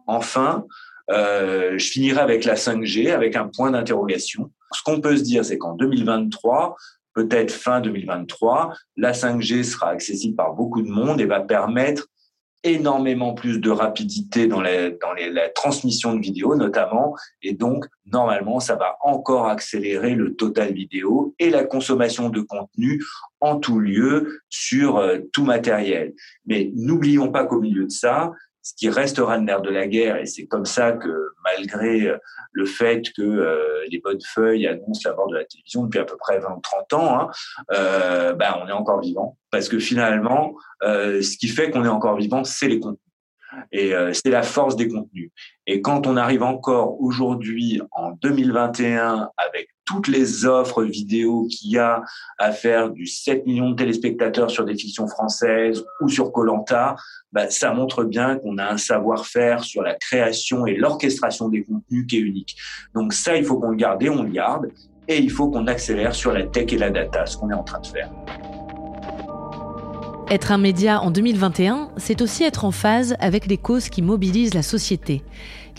Enfin, 0.07 0.65
euh, 1.11 1.77
je 1.77 1.89
finirai 1.89 2.19
avec 2.19 2.45
la 2.45 2.55
5G, 2.55 3.11
avec 3.11 3.35
un 3.35 3.47
point 3.47 3.71
d'interrogation. 3.71 4.51
Ce 4.71 4.83
qu'on 4.83 5.01
peut 5.01 5.17
se 5.17 5.23
dire, 5.23 5.43
c'est 5.43 5.57
qu'en 5.57 5.73
2023, 5.73 6.75
peut-être 7.13 7.51
fin 7.51 7.81
2023, 7.81 8.73
la 8.97 9.11
5G 9.13 9.63
sera 9.63 9.89
accessible 9.89 10.35
par 10.35 10.53
beaucoup 10.53 10.81
de 10.81 10.89
monde 10.89 11.19
et 11.19 11.25
va 11.25 11.39
permettre 11.39 12.07
énormément 12.63 13.33
plus 13.33 13.59
de 13.59 13.69
rapidité 13.69 14.47
dans, 14.47 14.61
la, 14.61 14.89
dans 14.89 15.13
la 15.13 15.49
transmission 15.49 16.13
de 16.13 16.21
vidéos 16.21 16.55
notamment, 16.55 17.15
et 17.41 17.53
donc 17.53 17.85
normalement 18.05 18.59
ça 18.59 18.75
va 18.75 18.97
encore 19.01 19.47
accélérer 19.47 20.13
le 20.13 20.35
total 20.35 20.73
vidéo 20.73 21.33
et 21.39 21.49
la 21.49 21.63
consommation 21.63 22.29
de 22.29 22.41
contenu 22.41 23.01
en 23.39 23.57
tout 23.57 23.79
lieu 23.79 24.41
sur 24.49 24.97
euh, 24.97 25.19
tout 25.31 25.45
matériel. 25.45 26.13
Mais 26.45 26.71
n'oublions 26.75 27.31
pas 27.31 27.45
qu'au 27.45 27.61
milieu 27.61 27.85
de 27.85 27.91
ça, 27.91 28.33
ce 28.61 28.73
qui 28.75 28.89
restera 28.89 29.37
le 29.37 29.43
nerf 29.43 29.61
de 29.61 29.69
la 29.69 29.87
guerre, 29.87 30.17
et 30.17 30.25
c'est 30.25 30.45
comme 30.45 30.65
ça 30.65 30.91
que 30.91 31.29
malgré 31.43 32.13
le 32.51 32.65
fait 32.65 33.03
que 33.15 33.21
euh, 33.21 33.85
les 33.89 33.99
bonnes 33.99 34.21
feuilles 34.21 34.67
annoncent 34.67 35.07
la 35.07 35.15
mort 35.15 35.27
de 35.27 35.35
la 35.35 35.45
télévision 35.45 35.83
depuis 35.83 35.99
à 35.99 36.05
peu 36.05 36.17
près 36.17 36.39
20 36.39 36.49
ou 36.49 36.61
30 36.61 36.93
ans, 36.93 37.19
hein, 37.19 37.29
euh, 37.71 38.33
ben, 38.33 38.55
on 38.61 38.67
est 38.67 38.73
encore 38.73 39.01
vivant. 39.01 39.37
Parce 39.51 39.69
que 39.69 39.79
finalement, 39.79 40.55
euh, 40.83 41.21
ce 41.21 41.37
qui 41.37 41.47
fait 41.47 41.71
qu'on 41.71 41.85
est 41.85 41.89
encore 41.89 42.17
vivant, 42.17 42.43
c'est 42.43 42.67
les 42.67 42.79
contenus. 42.79 42.99
Et 43.71 43.95
euh, 43.95 44.13
c'est 44.13 44.29
la 44.29 44.43
force 44.43 44.75
des 44.75 44.87
contenus. 44.87 45.31
Et 45.65 45.81
quand 45.81 46.05
on 46.05 46.17
arrive 46.17 46.43
encore 46.43 47.01
aujourd'hui, 47.01 47.81
en 47.91 48.11
2021, 48.11 49.29
avec 49.37 49.69
toutes 49.89 50.07
les 50.07 50.45
offres 50.45 50.83
vidéo 50.83 51.47
qu'il 51.49 51.71
y 51.71 51.79
a 51.79 52.03
à 52.37 52.51
faire 52.51 52.91
du 52.91 53.07
7 53.07 53.47
millions 53.47 53.71
de 53.71 53.75
téléspectateurs 53.75 54.51
sur 54.51 54.63
des 54.63 54.75
fictions 54.75 55.07
françaises 55.07 55.83
ou 55.99 56.07
sur 56.07 56.31
Colanta, 56.31 56.95
bah, 57.31 57.49
ça 57.49 57.73
montre 57.73 58.03
bien 58.03 58.37
qu'on 58.37 58.59
a 58.59 58.69
un 58.69 58.77
savoir-faire 58.77 59.63
sur 59.63 59.81
la 59.81 59.95
création 59.95 60.67
et 60.67 60.75
l'orchestration 60.75 61.49
des 61.49 61.63
contenus 61.63 62.05
qui 62.07 62.17
est 62.17 62.21
unique. 62.21 62.55
Donc 62.93 63.13
ça, 63.13 63.35
il 63.35 63.43
faut 63.43 63.57
qu'on 63.57 63.71
le 63.71 63.77
garde 63.77 64.03
et 64.03 64.11
on 64.11 64.21
le 64.21 64.29
garde. 64.29 64.69
Et 65.07 65.17
il 65.17 65.31
faut 65.31 65.49
qu'on 65.49 65.65
accélère 65.65 66.13
sur 66.13 66.33
la 66.33 66.43
tech 66.43 66.71
et 66.71 66.77
la 66.77 66.91
data, 66.91 67.25
ce 67.25 67.35
qu'on 67.35 67.49
est 67.49 67.55
en 67.55 67.63
train 67.63 67.79
de 67.79 67.87
faire. 67.87 68.11
Être 70.29 70.51
un 70.51 70.59
média 70.59 71.01
en 71.01 71.09
2021, 71.09 71.89
c'est 71.97 72.21
aussi 72.21 72.43
être 72.43 72.63
en 72.63 72.69
phase 72.69 73.15
avec 73.19 73.47
les 73.47 73.57
causes 73.57 73.89
qui 73.89 74.03
mobilisent 74.03 74.53
la 74.53 74.61
société. 74.61 75.23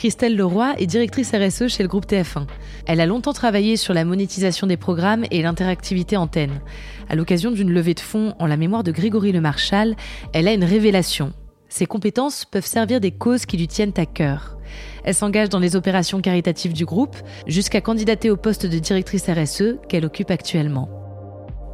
Christelle 0.00 0.34
Leroy 0.34 0.72
est 0.78 0.86
directrice 0.86 1.34
RSE 1.34 1.66
chez 1.66 1.82
le 1.82 1.88
groupe 1.90 2.06
TF1. 2.06 2.46
Elle 2.86 3.02
a 3.02 3.06
longtemps 3.06 3.34
travaillé 3.34 3.76
sur 3.76 3.92
la 3.92 4.06
monétisation 4.06 4.66
des 4.66 4.78
programmes 4.78 5.26
et 5.30 5.42
l'interactivité 5.42 6.16
antenne. 6.16 6.62
À 7.10 7.16
l'occasion 7.16 7.50
d'une 7.50 7.70
levée 7.70 7.92
de 7.92 8.00
fonds 8.00 8.34
en 8.38 8.46
la 8.46 8.56
mémoire 8.56 8.82
de 8.82 8.92
Grégory 8.92 9.30
Le 9.30 9.42
Marchal, 9.42 9.96
elle 10.32 10.48
a 10.48 10.54
une 10.54 10.64
révélation. 10.64 11.34
Ses 11.68 11.84
compétences 11.84 12.46
peuvent 12.46 12.64
servir 12.64 12.98
des 12.98 13.10
causes 13.10 13.44
qui 13.44 13.58
lui 13.58 13.68
tiennent 13.68 13.92
à 13.98 14.06
cœur. 14.06 14.56
Elle 15.04 15.14
s'engage 15.14 15.50
dans 15.50 15.58
les 15.58 15.76
opérations 15.76 16.22
caritatives 16.22 16.72
du 16.72 16.86
groupe 16.86 17.16
jusqu'à 17.46 17.82
candidater 17.82 18.30
au 18.30 18.38
poste 18.38 18.64
de 18.64 18.78
directrice 18.78 19.28
RSE 19.28 19.76
qu'elle 19.86 20.06
occupe 20.06 20.30
actuellement. 20.30 20.88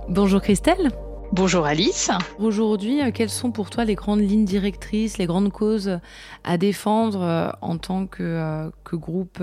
Bonjour 0.08 0.40
Christelle. 0.40 0.90
Bonjour 1.32 1.66
Alice. 1.66 2.10
Aujourd'hui, 2.38 3.02
euh, 3.02 3.10
quelles 3.12 3.30
sont 3.30 3.50
pour 3.50 3.68
toi 3.68 3.84
les 3.84 3.94
grandes 3.94 4.20
lignes 4.20 4.44
directrices, 4.44 5.18
les 5.18 5.26
grandes 5.26 5.52
causes 5.52 5.98
à 6.44 6.56
défendre 6.56 7.20
euh, 7.22 7.50
en 7.60 7.78
tant 7.78 8.06
que, 8.06 8.22
euh, 8.22 8.70
groupe 8.92 9.42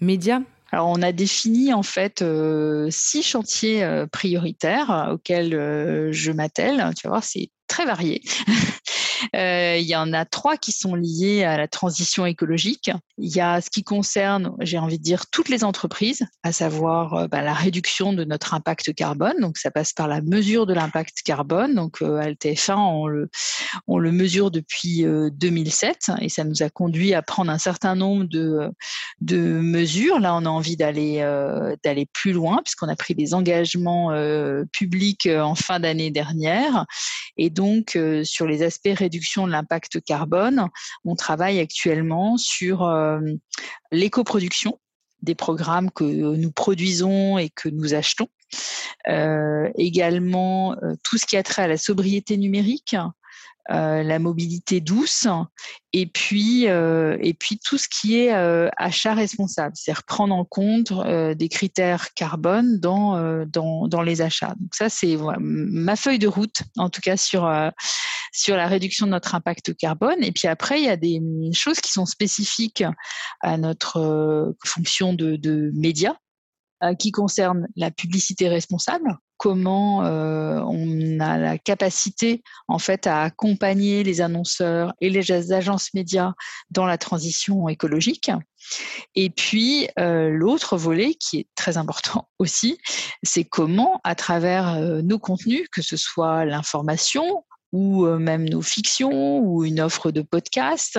média? 0.00 0.42
Alors, 0.72 0.88
on 0.88 1.02
a 1.02 1.12
défini 1.12 1.72
en 1.74 1.82
fait 1.82 2.24
six 2.88 3.22
chantiers 3.22 4.06
prioritaires 4.10 5.10
auxquels 5.12 5.50
je 6.12 6.32
m'attelle. 6.32 6.82
Tu 6.96 7.06
vas 7.06 7.10
voir, 7.10 7.24
c'est 7.24 7.50
très 7.72 7.86
varié. 7.86 8.20
Euh, 9.36 9.76
il 9.78 9.86
y 9.86 9.96
en 9.96 10.12
a 10.12 10.24
trois 10.24 10.56
qui 10.56 10.72
sont 10.72 10.94
liés 10.94 11.44
à 11.44 11.56
la 11.56 11.68
transition 11.68 12.26
écologique. 12.26 12.90
Il 13.18 13.34
y 13.34 13.40
a 13.40 13.60
ce 13.60 13.70
qui 13.70 13.84
concerne, 13.84 14.52
j'ai 14.60 14.78
envie 14.78 14.98
de 14.98 15.02
dire, 15.02 15.26
toutes 15.30 15.48
les 15.48 15.64
entreprises, 15.64 16.24
à 16.42 16.52
savoir 16.52 17.14
euh, 17.14 17.28
bah, 17.28 17.42
la 17.42 17.54
réduction 17.54 18.12
de 18.12 18.24
notre 18.24 18.54
impact 18.54 18.94
carbone. 18.94 19.40
Donc, 19.40 19.58
ça 19.58 19.70
passe 19.70 19.92
par 19.92 20.08
la 20.08 20.20
mesure 20.20 20.66
de 20.66 20.74
l'impact 20.74 21.22
carbone. 21.24 21.74
Donc, 21.74 22.02
euh, 22.02 22.20
LTF1, 22.20 22.74
on 23.86 23.98
le, 23.98 24.12
mesure 24.12 24.50
depuis 24.50 25.04
2007 25.04 26.10
et 26.20 26.28
ça 26.28 26.44
nous 26.44 26.62
a 26.62 26.68
conduit 26.68 27.14
à 27.14 27.22
prendre 27.22 27.50
un 27.50 27.58
certain 27.58 27.94
nombre 27.94 28.24
de, 28.24 28.68
de 29.20 29.38
mesures. 29.38 30.20
Là, 30.20 30.34
on 30.34 30.44
a 30.44 30.48
envie 30.48 30.76
d'aller 30.76 31.20
d'aller 31.82 32.06
plus 32.12 32.32
loin 32.32 32.60
puisqu'on 32.62 32.88
a 32.88 32.96
pris 32.96 33.14
des 33.14 33.32
engagements 33.32 34.10
publics 34.72 35.26
en 35.26 35.54
fin 35.54 35.80
d'année 35.80 36.10
dernière. 36.10 36.84
Et 37.38 37.48
donc, 37.48 37.61
sur 38.24 38.46
les 38.46 38.62
aspects 38.62 38.90
réduction 38.94 39.46
de 39.46 39.52
l'impact 39.52 40.02
carbone, 40.04 40.68
on 41.04 41.16
travaille 41.16 41.58
actuellement 41.60 42.36
sur 42.36 42.82
euh, 42.82 43.20
l'éco-production 43.90 44.78
des 45.22 45.34
programmes 45.34 45.90
que 45.90 46.04
nous 46.04 46.52
produisons 46.52 47.38
et 47.38 47.48
que 47.48 47.68
nous 47.68 47.94
achetons. 47.94 48.28
Euh, 49.08 49.70
également, 49.76 50.74
euh, 50.82 50.94
tout 51.02 51.16
ce 51.16 51.26
qui 51.26 51.36
a 51.36 51.42
trait 51.42 51.62
à 51.62 51.68
la 51.68 51.76
sobriété 51.76 52.36
numérique, 52.36 52.96
euh, 53.70 54.02
la 54.02 54.18
mobilité 54.18 54.80
douce 54.80 55.28
et 55.92 56.06
puis 56.06 56.66
euh, 56.66 57.16
et 57.20 57.32
puis 57.32 57.60
tout 57.64 57.78
ce 57.78 57.86
qui 57.88 58.18
est 58.18 58.34
euh, 58.34 58.68
achat 58.76 59.14
responsable, 59.14 59.76
c'est-à-dire 59.76 60.02
prendre 60.02 60.34
en 60.34 60.44
compte 60.44 60.92
des 61.36 61.48
critères 61.48 62.12
carbone 62.14 62.80
dans, 62.80 63.44
dans, 63.46 63.86
dans 63.86 64.02
les 64.02 64.20
achats. 64.20 64.54
Donc 64.58 64.74
ça 64.74 64.88
c'est 64.88 65.16
ma 65.38 65.94
feuille 65.94 66.18
de 66.18 66.26
route 66.26 66.62
en 66.76 66.90
tout 66.90 67.00
cas 67.00 67.16
sur 67.16 67.48
sur 68.32 68.56
la 68.56 68.66
réduction 68.66 69.06
de 69.06 69.12
notre 69.12 69.36
impact 69.36 69.76
carbone. 69.76 70.22
Et 70.22 70.32
puis 70.32 70.48
après 70.48 70.80
il 70.80 70.86
y 70.86 70.90
a 70.90 70.96
des 70.96 71.20
choses 71.52 71.80
qui 71.80 71.92
sont 71.92 72.06
spécifiques 72.06 72.82
à 73.42 73.58
notre 73.58 74.56
fonction 74.64 75.14
de, 75.14 75.36
de 75.36 75.70
média 75.74 76.16
qui 76.98 77.12
concernent 77.12 77.68
la 77.76 77.90
publicité 77.90 78.48
responsable 78.48 79.18
comment 79.42 80.04
euh, 80.04 80.60
on 80.60 81.18
a 81.18 81.36
la 81.36 81.58
capacité 81.58 82.44
en 82.68 82.78
fait 82.78 83.08
à 83.08 83.22
accompagner 83.22 84.04
les 84.04 84.20
annonceurs 84.20 84.94
et 85.00 85.10
les 85.10 85.52
agences 85.52 85.92
médias 85.94 86.34
dans 86.70 86.86
la 86.86 86.96
transition 86.96 87.68
écologique. 87.68 88.30
Et 89.16 89.30
puis 89.30 89.88
euh, 89.98 90.28
l'autre 90.28 90.76
volet 90.76 91.14
qui 91.14 91.38
est 91.38 91.48
très 91.56 91.76
important 91.76 92.28
aussi, 92.38 92.78
c'est 93.24 93.42
comment 93.42 94.00
à 94.04 94.14
travers 94.14 94.74
euh, 94.74 95.02
nos 95.02 95.18
contenus, 95.18 95.66
que 95.72 95.82
ce 95.82 95.96
soit 95.96 96.44
l'information, 96.44 97.44
ou 97.72 98.04
même 98.04 98.46
nos 98.46 98.60
fictions 98.60 99.38
ou 99.38 99.64
une 99.64 99.80
offre 99.80 100.10
de 100.10 100.20
podcast, 100.20 100.98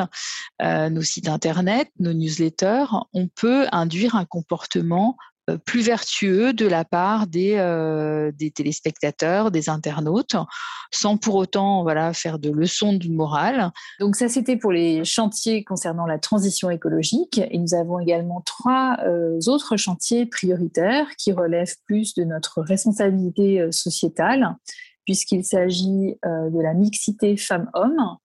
nos 0.59 1.03
sites 1.03 1.27
internet, 1.27 1.87
nos 1.99 2.13
newsletters, 2.13 2.87
on 3.13 3.27
peut 3.27 3.67
induire 3.71 4.15
un 4.15 4.25
comportement 4.25 5.15
euh, 5.15 5.32
plus 5.65 5.81
vertueux 5.81 6.53
de 6.53 6.67
la 6.67 6.85
part 6.85 7.27
des, 7.27 7.55
euh, 7.57 8.31
des 8.31 8.51
téléspectateurs, 8.51 9.51
des 9.51 9.69
internautes, 9.69 10.35
sans 10.91 11.17
pour 11.17 11.35
autant 11.35 11.83
voilà, 11.83 12.13
faire 12.13 12.39
de 12.39 12.49
leçons 12.49 12.93
de 12.93 13.09
morale. 13.09 13.71
Donc 13.99 14.15
ça, 14.15 14.29
c'était 14.29 14.57
pour 14.57 14.71
les 14.71 15.03
chantiers 15.03 15.63
concernant 15.63 16.05
la 16.05 16.19
transition 16.19 16.69
écologique. 16.69 17.41
Et 17.51 17.57
nous 17.57 17.73
avons 17.73 17.99
également 17.99 18.41
trois 18.45 18.97
euh, 19.05 19.39
autres 19.47 19.77
chantiers 19.77 20.25
prioritaires 20.25 21.07
qui 21.17 21.31
relèvent 21.31 21.75
plus 21.85 22.13
de 22.13 22.23
notre 22.23 22.61
responsabilité 22.61 23.67
sociétale, 23.71 24.55
puisqu'il 25.05 25.43
s'agit 25.43 26.15
de 26.23 26.61
la 26.61 26.73
mixité 26.73 27.35
femmes-hommes, 27.35 28.17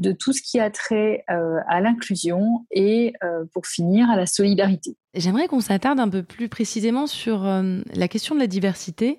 de 0.00 0.12
tout 0.12 0.32
ce 0.32 0.42
qui 0.42 0.58
a 0.58 0.70
trait 0.70 1.24
à 1.28 1.80
l'inclusion 1.80 2.66
et, 2.70 3.12
pour 3.52 3.66
finir, 3.66 4.10
à 4.10 4.16
la 4.16 4.26
solidarité. 4.26 4.96
J'aimerais 5.14 5.48
qu'on 5.48 5.60
s'attarde 5.60 5.98
un 5.98 6.08
peu 6.08 6.22
plus 6.22 6.48
précisément 6.48 7.08
sur 7.08 7.44
euh, 7.44 7.80
la 7.94 8.06
question 8.06 8.36
de 8.36 8.40
la 8.40 8.46
diversité 8.46 9.18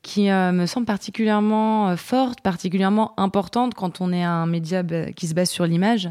qui 0.00 0.30
euh, 0.30 0.50
me 0.52 0.64
semble 0.64 0.86
particulièrement 0.86 1.90
euh, 1.90 1.96
forte, 1.96 2.40
particulièrement 2.40 3.12
importante 3.20 3.74
quand 3.74 4.00
on 4.00 4.12
est 4.12 4.22
un 4.22 4.46
média 4.46 4.82
bah, 4.82 5.12
qui 5.12 5.26
se 5.26 5.34
base 5.34 5.50
sur 5.50 5.66
l'image. 5.66 6.08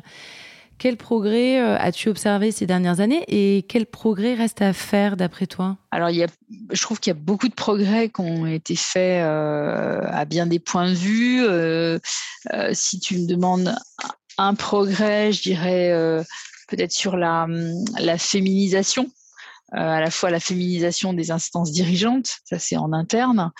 Quel 0.77 0.98
progrès 0.98 1.60
as-tu 1.60 2.10
observé 2.10 2.51
ces 2.51 2.65
dernières 2.65 3.00
années 3.00 3.24
et 3.27 3.63
quel 3.63 3.86
progrès 3.86 4.34
reste 4.34 4.62
à 4.62 4.74
faire 4.74 5.15
d'après 5.15 5.48
toi? 5.48 5.77
Alors, 5.91 6.10
il 6.10 6.17
y 6.17 6.24
a, 6.24 6.27
je 6.72 6.82
trouve 6.82 7.00
qu'il 7.00 7.12
y 7.12 7.15
a 7.15 7.20
beaucoup 7.20 7.48
de 7.48 7.53
progrès 7.53 8.10
qui 8.10 8.22
ont 8.22 8.46
été 8.46 8.75
faits 8.75 9.24
à 9.24 10.25
bien 10.25 10.48
des 10.48 10.60
points 10.60 10.89
de 10.89 10.96
vue. 10.96 11.46
si 12.74 13.00
tu 13.00 13.20
me 13.20 13.27
demandes 13.27 13.74
un 14.38 14.53
progrès, 14.53 15.32
je 15.32 15.41
dirais 15.41 16.24
peut-être 16.67 16.91
sur 16.91 17.17
la, 17.17 17.48
féminisation, 18.17 19.10
euh, 19.74 19.77
à 19.77 20.00
la 20.00 20.12
fois 20.12 20.29
la 20.29 20.39
féminisation 20.39 21.13
des 21.13 21.32
instances 21.32 21.72
dirigeantes, 21.72 22.38
ça 22.46 22.60
c'est 22.60 22.77
en 22.77 22.94
interne, 22.94 23.51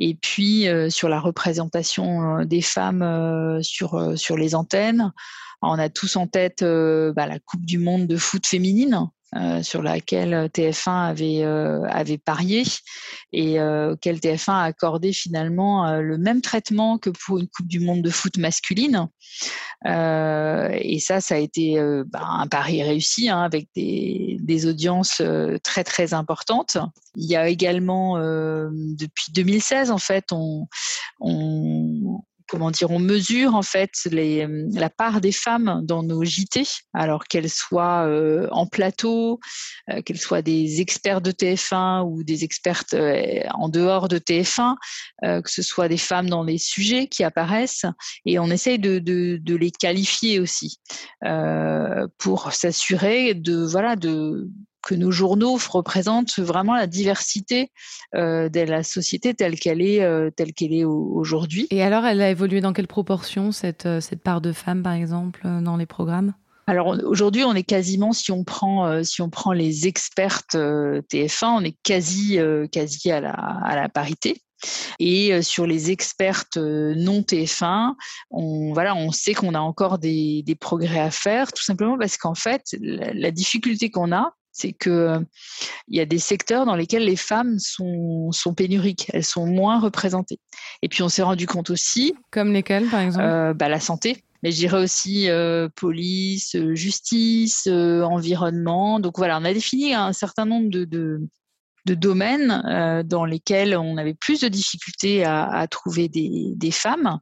et 0.00 0.14
puis 0.14 0.68
euh, 0.68 0.90
sur 0.90 1.08
la 1.08 1.20
représentation 1.20 2.38
euh, 2.38 2.44
des 2.44 2.62
femmes 2.62 3.62
sur, 3.62 4.18
sur 4.18 4.36
les 4.36 4.54
antennes. 4.54 5.12
On 5.66 5.78
a 5.78 5.88
tous 5.88 6.16
en 6.16 6.26
tête 6.26 6.62
bah, 6.62 7.26
la 7.26 7.38
Coupe 7.38 7.64
du 7.64 7.78
Monde 7.78 8.06
de 8.06 8.16
foot 8.16 8.46
féminine, 8.46 9.08
euh, 9.36 9.64
sur 9.64 9.82
laquelle 9.82 10.48
TF1 10.54 11.08
avait, 11.08 11.42
euh, 11.42 11.82
avait 11.88 12.18
parié 12.18 12.62
et 13.32 13.58
euh, 13.58 13.94
auquel 13.94 14.18
TF1 14.18 14.52
a 14.52 14.62
accordé 14.62 15.12
finalement 15.12 15.96
le 15.96 16.18
même 16.18 16.40
traitement 16.40 16.98
que 16.98 17.10
pour 17.10 17.38
une 17.38 17.48
Coupe 17.48 17.66
du 17.66 17.80
Monde 17.80 18.02
de 18.02 18.10
foot 18.10 18.36
masculine. 18.36 19.08
et 19.84 20.98
ça, 21.00 21.20
ça 21.20 21.34
a 21.34 21.38
été 21.38 21.80
bah, 22.06 22.24
un 22.24 22.46
pari 22.46 22.84
réussi 22.84 23.28
hein, 23.28 23.42
avec 23.42 23.68
des, 23.74 24.38
des, 24.40 24.66
audiences 24.66 25.20
très 25.64 25.82
très 25.82 26.14
importantes. 26.14 26.76
Il 27.16 27.28
y 27.28 27.34
a 27.34 27.48
également, 27.48 28.18
depuis 28.18 29.32
2016, 29.32 29.90
en 29.90 29.98
fait, 29.98 30.26
on, 30.30 30.68
on 31.18 32.22
comment 32.48 32.70
dire, 32.70 32.90
on 32.90 32.98
mesure 32.98 33.54
en 33.54 33.62
fait 33.62 33.92
les, 34.10 34.46
la 34.72 34.90
part 34.90 35.20
des 35.20 35.32
femmes 35.32 35.80
dans 35.84 36.02
nos 36.02 36.24
JT, 36.24 36.64
alors 36.92 37.24
qu'elles 37.24 37.50
soient 37.50 38.06
euh, 38.06 38.48
en 38.50 38.66
plateau, 38.66 39.40
euh, 39.90 40.02
qu'elles 40.02 40.18
soient 40.18 40.42
des 40.42 40.80
experts 40.80 41.20
de 41.20 41.32
TF1 41.32 42.04
ou 42.04 42.22
des 42.22 42.44
expertes 42.44 42.94
euh, 42.94 43.42
en 43.54 43.68
dehors 43.68 44.08
de 44.08 44.18
TF1, 44.18 44.76
que 45.22 45.50
ce 45.50 45.62
soit 45.62 45.88
des 45.88 45.96
femmes 45.96 46.28
dans 46.28 46.42
les 46.42 46.58
sujets 46.58 47.06
qui 47.06 47.24
apparaissent, 47.24 47.86
et 48.26 48.38
on 48.38 48.50
essaye 48.50 48.78
de, 48.78 48.98
de, 48.98 49.38
de 49.40 49.56
les 49.56 49.70
qualifier 49.70 50.38
aussi 50.38 50.80
pour 52.18 52.52
s'assurer 52.52 53.34
de 53.34 53.64
voilà 53.64 53.96
de 53.96 54.48
que 54.84 54.94
nos 54.94 55.10
journaux 55.10 55.58
représentent 55.70 56.38
vraiment 56.38 56.74
la 56.74 56.86
diversité 56.86 57.72
euh, 58.14 58.48
de 58.48 58.60
la 58.60 58.82
société 58.82 59.34
telle 59.34 59.58
qu'elle 59.58 59.80
est, 59.80 60.02
euh, 60.02 60.30
telle 60.30 60.52
qu'elle 60.52 60.74
est 60.74 60.84
aujourd'hui. 60.84 61.66
Et 61.70 61.82
alors, 61.82 62.04
elle 62.04 62.20
a 62.20 62.30
évolué 62.30 62.60
dans 62.60 62.72
quelle 62.72 62.86
proportion 62.86 63.50
cette, 63.50 63.86
euh, 63.86 64.00
cette 64.00 64.22
part 64.22 64.40
de 64.40 64.52
femmes, 64.52 64.82
par 64.82 64.92
exemple, 64.92 65.40
dans 65.62 65.76
les 65.76 65.86
programmes? 65.86 66.34
Alors 66.66 66.96
aujourd'hui, 67.04 67.44
on 67.44 67.54
est 67.54 67.62
quasiment, 67.62 68.12
si 68.12 68.32
on 68.32 68.42
prend, 68.42 69.04
si 69.04 69.20
on 69.20 69.28
prend 69.28 69.52
les 69.52 69.86
expertes 69.86 70.54
TF1, 70.54 71.46
on 71.46 71.60
est 71.60 71.76
quasi, 71.82 72.38
quasi 72.72 73.10
à 73.10 73.20
la, 73.20 73.32
à 73.32 73.76
la 73.76 73.90
parité. 73.90 74.40
Et 74.98 75.42
sur 75.42 75.66
les 75.66 75.90
expertes 75.90 76.56
non 76.56 77.20
TF1, 77.20 77.92
on, 78.30 78.72
voilà, 78.72 78.94
on 78.94 79.12
sait 79.12 79.34
qu'on 79.34 79.52
a 79.52 79.60
encore 79.60 79.98
des, 79.98 80.42
des, 80.42 80.54
progrès 80.54 81.00
à 81.00 81.10
faire, 81.10 81.52
tout 81.52 81.62
simplement 81.62 81.98
parce 81.98 82.16
qu'en 82.16 82.34
fait, 82.34 82.74
la 82.80 83.30
difficulté 83.30 83.90
qu'on 83.90 84.10
a, 84.10 84.32
c'est 84.54 84.72
que 84.72 84.88
euh, 84.88 85.20
il 85.88 85.96
y 85.96 86.00
a 86.00 86.06
des 86.06 86.20
secteurs 86.20 86.64
dans 86.64 86.76
lesquels 86.76 87.04
les 87.04 87.16
femmes 87.16 87.58
sont, 87.58 88.30
sont 88.30 88.54
pénuriques, 88.54 89.10
elles 89.12 89.24
sont 89.24 89.46
moins 89.46 89.80
représentées. 89.80 90.38
Et 90.80 90.88
puis 90.88 91.02
on 91.02 91.08
s'est 91.08 91.22
rendu 91.22 91.46
compte 91.46 91.68
aussi, 91.70 92.14
comme 92.30 92.52
lesquelles 92.52 92.88
par 92.88 93.00
exemple, 93.00 93.24
euh, 93.24 93.52
bah, 93.52 93.68
la 93.68 93.80
santé. 93.80 94.24
Mais 94.42 94.52
je 94.52 94.56
dirais 94.56 94.82
aussi 94.82 95.28
euh, 95.28 95.68
police, 95.74 96.56
justice, 96.74 97.66
environnement. 97.66 99.00
Donc 99.00 99.18
voilà, 99.18 99.38
on 99.38 99.44
a 99.44 99.52
défini 99.52 99.94
un 99.94 100.12
certain 100.12 100.44
nombre 100.44 100.70
de, 100.70 100.84
de, 100.84 101.20
de 101.84 101.94
domaines 101.94 102.62
euh, 102.66 103.02
dans 103.02 103.24
lesquels 103.24 103.76
on 103.76 103.96
avait 103.96 104.14
plus 104.14 104.40
de 104.40 104.48
difficultés 104.48 105.24
à, 105.24 105.44
à 105.44 105.66
trouver 105.66 106.08
des, 106.08 106.52
des, 106.56 106.70
femmes. 106.70 107.18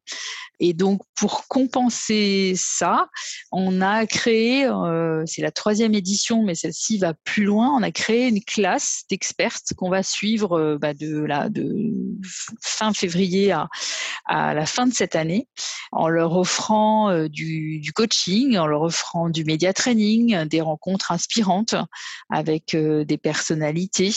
Et 0.60 0.74
donc, 0.74 1.02
pour 1.16 1.48
compenser 1.48 2.54
ça, 2.56 3.08
on 3.50 3.80
a 3.80 4.06
créé, 4.06 4.64
euh, 4.66 5.24
c'est 5.26 5.42
la 5.42 5.50
troisième 5.50 5.94
édition, 5.94 6.44
mais 6.44 6.54
celle-ci 6.54 6.98
va 6.98 7.14
plus 7.24 7.44
loin, 7.44 7.74
on 7.76 7.82
a 7.82 7.90
créé 7.90 8.28
une 8.28 8.42
classe 8.44 9.02
d'expertes 9.10 9.74
qu'on 9.76 9.90
va 9.90 10.04
suivre 10.04 10.58
euh, 10.58 10.78
bah, 10.78 10.94
de, 10.94 11.18
la, 11.24 11.48
de 11.48 11.92
fin 12.62 12.92
février 12.92 13.50
à, 13.50 13.68
à, 14.26 14.54
la 14.54 14.66
fin 14.66 14.86
de 14.86 14.94
cette 14.94 15.16
année, 15.16 15.48
en 15.90 16.08
leur 16.08 16.36
offrant 16.36 17.10
euh, 17.10 17.28
du, 17.28 17.80
du, 17.80 17.92
coaching, 17.92 18.56
en 18.56 18.66
leur 18.66 18.82
offrant 18.82 19.28
du 19.28 19.44
média 19.44 19.72
training, 19.72 20.44
des 20.44 20.60
rencontres 20.60 21.10
inspirantes 21.10 21.74
avec 22.30 22.74
euh, 22.74 23.04
des 23.04 23.18
personnalités 23.18 24.12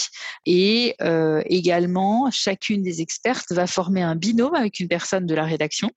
et 0.46 0.96
euh, 1.02 1.42
également, 1.46 2.30
chacune 2.32 2.82
des 2.82 3.02
expertes 3.02 3.52
va 3.52 3.68
former 3.68 4.02
un 4.02 4.16
binôme 4.16 4.56
avec 4.56 4.80
une 4.80 4.88
personne 4.88 5.26
de 5.26 5.36
la 5.36 5.46
rédaction 5.46 5.90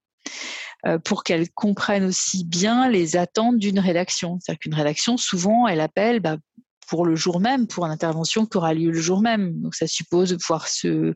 euh, 0.85 0.97
pour 0.99 1.23
qu'elle 1.23 1.49
comprenne 1.51 2.05
aussi 2.05 2.45
bien 2.45 2.89
les 2.89 3.15
attentes 3.17 3.57
d'une 3.57 3.79
rédaction. 3.79 4.39
C'est-à-dire 4.39 4.59
qu'une 4.59 4.75
rédaction, 4.75 5.17
souvent, 5.17 5.67
elle 5.67 5.81
appelle 5.81 6.19
bah, 6.19 6.37
pour 6.89 7.05
le 7.05 7.15
jour 7.15 7.39
même, 7.39 7.67
pour 7.67 7.85
une 7.85 7.91
intervention 7.91 8.45
qui 8.45 8.57
aura 8.57 8.73
lieu 8.73 8.91
le 8.91 8.99
jour 8.99 9.21
même. 9.21 9.53
Donc 9.61 9.75
ça 9.75 9.87
suppose 9.87 10.31
de 10.31 10.35
pouvoir 10.35 10.67
se 10.67 11.13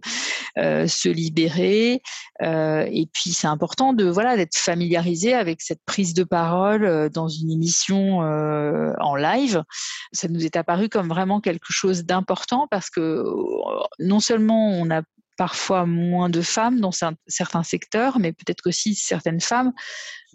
euh, 0.60 0.88
se 0.88 1.10
libérer. 1.10 2.02
Euh, 2.42 2.88
et 2.92 3.08
puis 3.12 3.32
c'est 3.32 3.48
important 3.48 3.94
de 3.94 4.06
voilà 4.06 4.38
d'être 4.38 4.56
familiarisé 4.56 5.34
avec 5.34 5.62
cette 5.62 5.84
prise 5.86 6.14
de 6.14 6.24
parole 6.24 6.86
euh, 6.86 7.10
dans 7.10 7.28
une 7.28 7.52
émission 7.52 8.22
euh, 8.24 8.94
en 9.00 9.16
live. 9.16 9.64
Ça 10.12 10.28
nous 10.28 10.46
est 10.46 10.56
apparu 10.56 10.90
comme 10.90 11.10
vraiment 11.10 11.42
quelque 11.42 11.72
chose 11.72 12.06
d'important 12.06 12.68
parce 12.70 12.90
que 12.90 13.02
euh, 13.02 13.84
non 14.00 14.20
seulement 14.20 14.70
on 14.70 14.92
a 14.92 15.02
parfois 15.38 15.86
moins 15.86 16.30
de 16.30 16.42
femmes 16.42 16.80
dans 16.80 16.92
certains 16.92 17.64
secteurs, 17.64 18.20
mais 18.20 18.32
peut-être 18.32 18.62
qu'aussi 18.62 18.96
certaines 18.96 19.42
femmes 19.42 19.72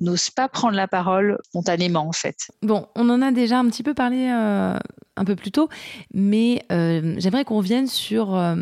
n'osent 0.00 0.31
pas 0.31 0.49
prendre 0.49 0.76
la 0.76 0.88
parole 0.88 1.38
spontanément 1.45 2.09
en 2.09 2.12
fait. 2.12 2.37
Bon, 2.62 2.88
on 2.95 3.09
en 3.11 3.23
a 3.23 3.33
déjà 3.33 3.59
un 3.59 3.69
petit 3.69 3.83
peu 3.83 3.95
parlé 3.95 4.28
euh, 4.31 4.78
un 5.17 5.25
peu 5.25 5.37
plus 5.37 5.50
tôt, 5.50 5.69
mais 6.12 6.62
euh, 6.73 7.14
j'aimerais 7.19 7.45
qu'on 7.45 7.59
revienne 7.59 7.87
sur 7.87 8.37
euh, 8.37 8.57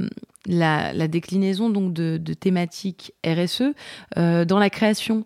la, 0.46 1.08
déclinaison 1.08 1.70
donc 1.70 1.92
de, 1.92 2.18
thématiques 2.34 3.12
RSE 3.26 3.74
euh, 4.16 4.44
dans 4.44 4.58
la 4.58 4.70
création 4.70 5.24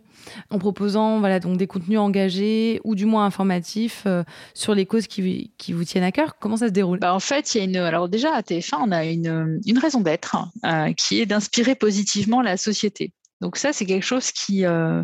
en 0.51 0.59
proposant 0.59 1.19
voilà, 1.19 1.41
donc 1.41 1.57
des 1.57 1.67
contenus 1.67 1.99
engagés 1.99 2.81
ou 2.85 2.95
du 2.95 3.07
moins 3.07 3.25
informatifs 3.25 4.05
euh, 4.07 4.23
sur 4.55 4.75
les 4.75 4.87
causes 4.87 5.07
qui, 5.07 5.53
qui, 5.57 5.73
vous 5.73 5.85
tiennent 5.85 6.05
à 6.05 6.13
cœur. 6.13 6.39
Comment 6.39 6.57
ça 6.57 6.69
se 6.69 6.73
déroule? 6.73 6.99
Bah 6.99 7.15
En 7.15 7.21
fait, 7.21 7.55
il 7.55 7.59
y 7.59 7.61
a 7.61 7.65
une. 7.65 7.77
Alors, 7.77 8.09
déjà, 8.09 8.35
à 8.35 8.43
TF1, 8.43 8.77
on 8.83 8.93
a 8.93 9.05
une, 9.05 9.61
une 9.67 9.79
raison 9.79 10.01
d'être 10.01 10.37
euh, 10.65 10.93
qui 10.93 11.21
est 11.21 11.27
d'inspirer 11.27 11.75
positivement 11.75 12.43
la 12.43 12.57
société. 12.57 13.13
Donc 13.41 13.57
ça, 13.57 13.73
c'est 13.73 13.87
quelque 13.87 14.05
chose 14.05 14.33
qui, 14.33 14.67
euh, 14.67 15.03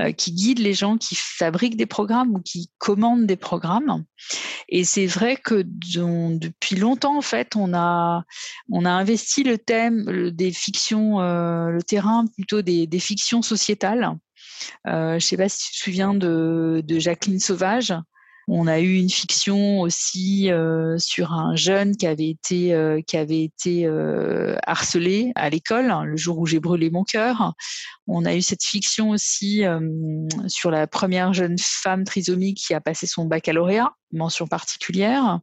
euh, 0.00 0.12
qui 0.12 0.32
guide 0.32 0.58
les 0.58 0.74
gens 0.74 0.96
qui 0.98 1.14
fabriquent 1.14 1.76
des 1.76 1.86
programmes 1.86 2.34
ou 2.34 2.40
qui 2.40 2.70
commandent 2.78 3.26
des 3.26 3.36
programmes. 3.36 4.04
Et 4.68 4.84
c'est 4.84 5.06
vrai 5.06 5.36
que 5.36 5.62
depuis 5.62 6.76
longtemps, 6.76 7.16
en 7.16 7.22
fait, 7.22 7.54
on 7.56 7.72
a, 7.74 8.24
on 8.70 8.84
a 8.84 8.90
investi 8.90 9.44
le 9.44 9.58
thème 9.58 10.30
des 10.30 10.52
fictions, 10.52 11.20
euh, 11.20 11.70
le 11.70 11.82
terrain 11.82 12.24
plutôt 12.34 12.62
des, 12.62 12.88
fictions 13.00 13.42
sociétales. 13.42 14.16
Euh, 14.86 15.10
je 15.10 15.14
ne 15.14 15.20
sais 15.20 15.36
pas 15.36 15.48
si 15.48 15.70
tu 15.70 15.78
te 15.78 15.82
souviens 15.84 16.12
de 16.14 16.82
Jacqueline 16.98 17.40
Sauvage, 17.40 17.94
on 18.52 18.66
a 18.66 18.80
eu 18.80 18.96
une 18.96 19.10
fiction 19.10 19.80
aussi 19.80 20.50
euh, 20.50 20.98
sur 20.98 21.32
un 21.32 21.54
jeune 21.54 21.96
qui 21.96 22.06
avait 22.06 22.28
été, 22.28 22.74
euh, 22.74 23.00
qui 23.00 23.16
avait 23.16 23.44
été 23.44 23.86
euh, 23.86 24.56
harcelé 24.66 25.30
à 25.36 25.48
l'école, 25.50 25.90
hein, 25.90 26.04
le 26.04 26.16
jour 26.16 26.38
où 26.38 26.46
j'ai 26.46 26.58
brûlé 26.58 26.90
mon 26.90 27.04
cœur. 27.04 27.54
On 28.08 28.24
a 28.24 28.34
eu 28.34 28.42
cette 28.42 28.64
fiction 28.64 29.10
aussi 29.10 29.64
euh, 29.64 29.80
sur 30.48 30.72
la 30.72 30.88
première 30.88 31.32
jeune 31.32 31.56
femme 31.58 32.02
trisomique 32.02 32.58
qui 32.58 32.74
a 32.74 32.80
passé 32.80 33.06
son 33.06 33.24
baccalauréat, 33.24 33.92
mention 34.12 34.48
particulière. 34.48 35.38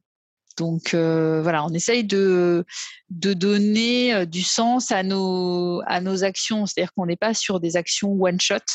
Donc 0.58 0.93
euh, 0.93 1.41
voilà, 1.41 1.63
on 1.63 1.70
essaye 1.70 2.04
de, 2.04 2.65
de 3.10 3.34
donner 3.34 4.13
euh, 4.13 4.26
du 4.26 4.41
sens 4.41 4.91
à 4.91 5.04
nos, 5.04 5.82
à 5.86 6.02
nos 6.02 6.26
actions, 6.26 6.65
c'est-à-dire 6.65 6.93
qu'on 6.93 7.06
n'est 7.06 7.15
pas 7.15 7.34
sur 7.34 7.62
des 7.62 7.78
actions 7.78 8.12
one-shot. 8.20 8.65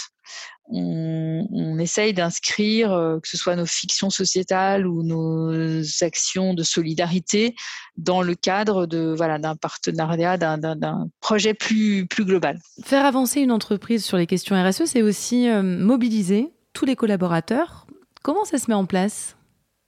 On, 0.68 1.78
essaye 1.78 2.14
d'inscrire, 2.14 2.92
euh, 2.92 3.18
que 3.18 3.28
ce 3.28 3.36
soit 3.36 3.56
nos 3.56 3.66
fictions 3.66 4.10
sociétales 4.10 4.86
ou 4.86 5.02
nos 5.02 5.82
actions 6.02 6.54
de 6.54 6.62
solidarité, 6.62 7.54
dans 7.96 8.22
le 8.22 8.34
cadre 8.34 8.86
de 8.86 9.12
voilà 9.16 9.38
d'un 9.38 9.56
partenariat, 9.56 10.36
d'un 10.36 11.08
projet 11.20 11.54
plus, 11.54 12.06
plus 12.06 12.24
global. 12.24 12.58
Faire 12.84 13.04
avancer 13.04 13.40
une 13.40 13.52
entreprise 13.52 14.04
sur 14.04 14.16
les 14.16 14.26
questions 14.26 14.56
RSE, 14.56 14.84
c'est 14.86 15.02
aussi 15.02 15.48
euh, 15.48 15.62
mobiliser 15.62 16.52
tous 16.72 16.84
les 16.84 16.96
collaborateurs. 16.96 17.86
Comment 18.22 18.44
ça 18.44 18.58
se 18.58 18.70
met 18.70 18.74
en 18.74 18.86
place? 18.86 19.36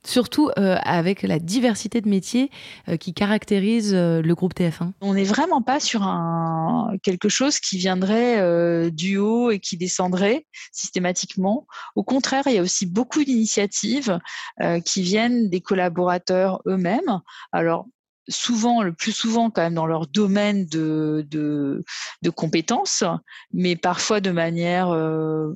Surtout 0.04 0.50
euh, 0.58 0.76
avec 0.82 1.22
la 1.22 1.38
diversité 1.38 2.00
de 2.00 2.08
métiers 2.08 2.50
euh, 2.88 2.96
qui 2.96 3.14
caractérise 3.14 3.94
euh, 3.94 4.22
le 4.22 4.34
groupe 4.34 4.54
TF1 4.54 4.92
On 5.00 5.14
n'est 5.14 5.24
vraiment 5.24 5.62
pas 5.62 5.80
sur 5.80 6.02
un, 6.02 6.92
quelque 7.02 7.28
chose 7.28 7.58
qui 7.58 7.78
viendrait 7.78 8.40
euh, 8.40 8.90
du 8.90 9.16
haut 9.16 9.50
et 9.50 9.58
qui 9.58 9.76
descendrait 9.76 10.46
systématiquement. 10.72 11.66
Au 11.96 12.04
contraire, 12.04 12.44
il 12.46 12.54
y 12.54 12.58
a 12.58 12.62
aussi 12.62 12.86
beaucoup 12.86 13.24
d'initiatives 13.24 14.18
euh, 14.62 14.80
qui 14.80 15.02
viennent 15.02 15.48
des 15.48 15.60
collaborateurs 15.60 16.60
eux-mêmes. 16.66 17.20
Alors, 17.52 17.86
souvent, 18.28 18.82
le 18.82 18.92
plus 18.92 19.12
souvent 19.12 19.50
quand 19.50 19.62
même 19.62 19.74
dans 19.74 19.86
leur 19.86 20.06
domaine 20.06 20.66
de, 20.66 21.26
de, 21.30 21.84
de 22.22 22.30
compétences, 22.30 23.04
mais 23.52 23.76
parfois 23.76 24.20
de 24.20 24.30
manière 24.30 24.90
euh, 24.90 25.52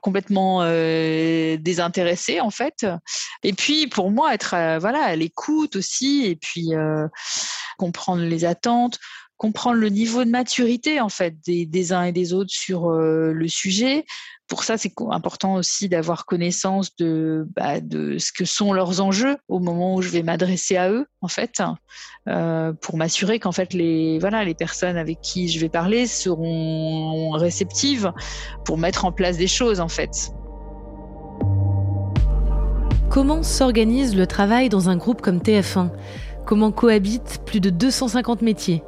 complètement 0.00 0.60
euh, 0.62 1.56
désintéressée 1.56 2.40
en 2.40 2.50
fait. 2.50 2.86
Et 3.42 3.52
puis 3.52 3.86
pour 3.86 4.10
moi, 4.10 4.34
être 4.34 4.54
voilà 4.80 5.02
à 5.04 5.16
l'écoute 5.16 5.76
aussi, 5.76 6.24
et 6.26 6.36
puis 6.36 6.74
euh, 6.74 7.06
comprendre 7.78 8.22
les 8.22 8.44
attentes, 8.44 8.98
comprendre 9.36 9.78
le 9.78 9.88
niveau 9.88 10.24
de 10.24 10.30
maturité 10.30 11.00
en 11.00 11.08
fait 11.08 11.34
des, 11.44 11.66
des 11.66 11.92
uns 11.92 12.04
et 12.04 12.12
des 12.12 12.32
autres 12.32 12.52
sur 12.52 12.90
euh, 12.90 13.32
le 13.32 13.48
sujet. 13.48 14.04
Pour 14.52 14.64
ça, 14.64 14.76
c'est 14.76 14.92
important 15.08 15.54
aussi 15.54 15.88
d'avoir 15.88 16.26
connaissance 16.26 16.94
de, 16.96 17.48
bah, 17.56 17.80
de 17.80 18.18
ce 18.18 18.32
que 18.32 18.44
sont 18.44 18.74
leurs 18.74 19.00
enjeux 19.00 19.38
au 19.48 19.60
moment 19.60 19.94
où 19.94 20.02
je 20.02 20.10
vais 20.10 20.22
m'adresser 20.22 20.76
à 20.76 20.90
eux, 20.90 21.06
en 21.22 21.28
fait, 21.28 21.62
euh, 22.28 22.74
pour 22.74 22.98
m'assurer 22.98 23.38
qu'en 23.38 23.52
fait 23.52 23.72
les 23.72 24.18
voilà 24.18 24.44
les 24.44 24.52
personnes 24.52 24.98
avec 24.98 25.22
qui 25.22 25.48
je 25.48 25.58
vais 25.58 25.70
parler 25.70 26.06
seront 26.06 27.30
réceptives 27.30 28.12
pour 28.66 28.76
mettre 28.76 29.06
en 29.06 29.10
place 29.10 29.38
des 29.38 29.46
choses, 29.46 29.80
en 29.80 29.88
fait. 29.88 30.30
Comment 33.08 33.42
s'organise 33.42 34.14
le 34.14 34.26
travail 34.26 34.68
dans 34.68 34.90
un 34.90 34.98
groupe 34.98 35.22
comme 35.22 35.38
TF1 35.38 35.88
Comment 36.44 36.72
cohabitent 36.72 37.40
plus 37.46 37.60
de 37.60 37.70
250 37.70 38.42
métiers? 38.42 38.84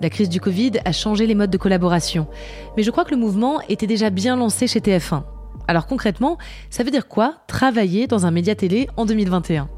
La 0.00 0.10
crise 0.10 0.28
du 0.28 0.40
Covid 0.40 0.72
a 0.84 0.92
changé 0.92 1.26
les 1.26 1.34
modes 1.34 1.50
de 1.50 1.56
collaboration, 1.56 2.26
mais 2.76 2.82
je 2.82 2.90
crois 2.90 3.04
que 3.04 3.12
le 3.12 3.16
mouvement 3.16 3.60
était 3.68 3.86
déjà 3.86 4.10
bien 4.10 4.36
lancé 4.36 4.66
chez 4.66 4.80
TF1. 4.80 5.22
Alors 5.68 5.86
concrètement, 5.86 6.36
ça 6.70 6.84
veut 6.84 6.90
dire 6.90 7.08
quoi 7.08 7.36
travailler 7.46 8.06
dans 8.06 8.26
un 8.26 8.30
média 8.30 8.54
télé 8.54 8.88
en 8.96 9.06
2021 9.06 9.68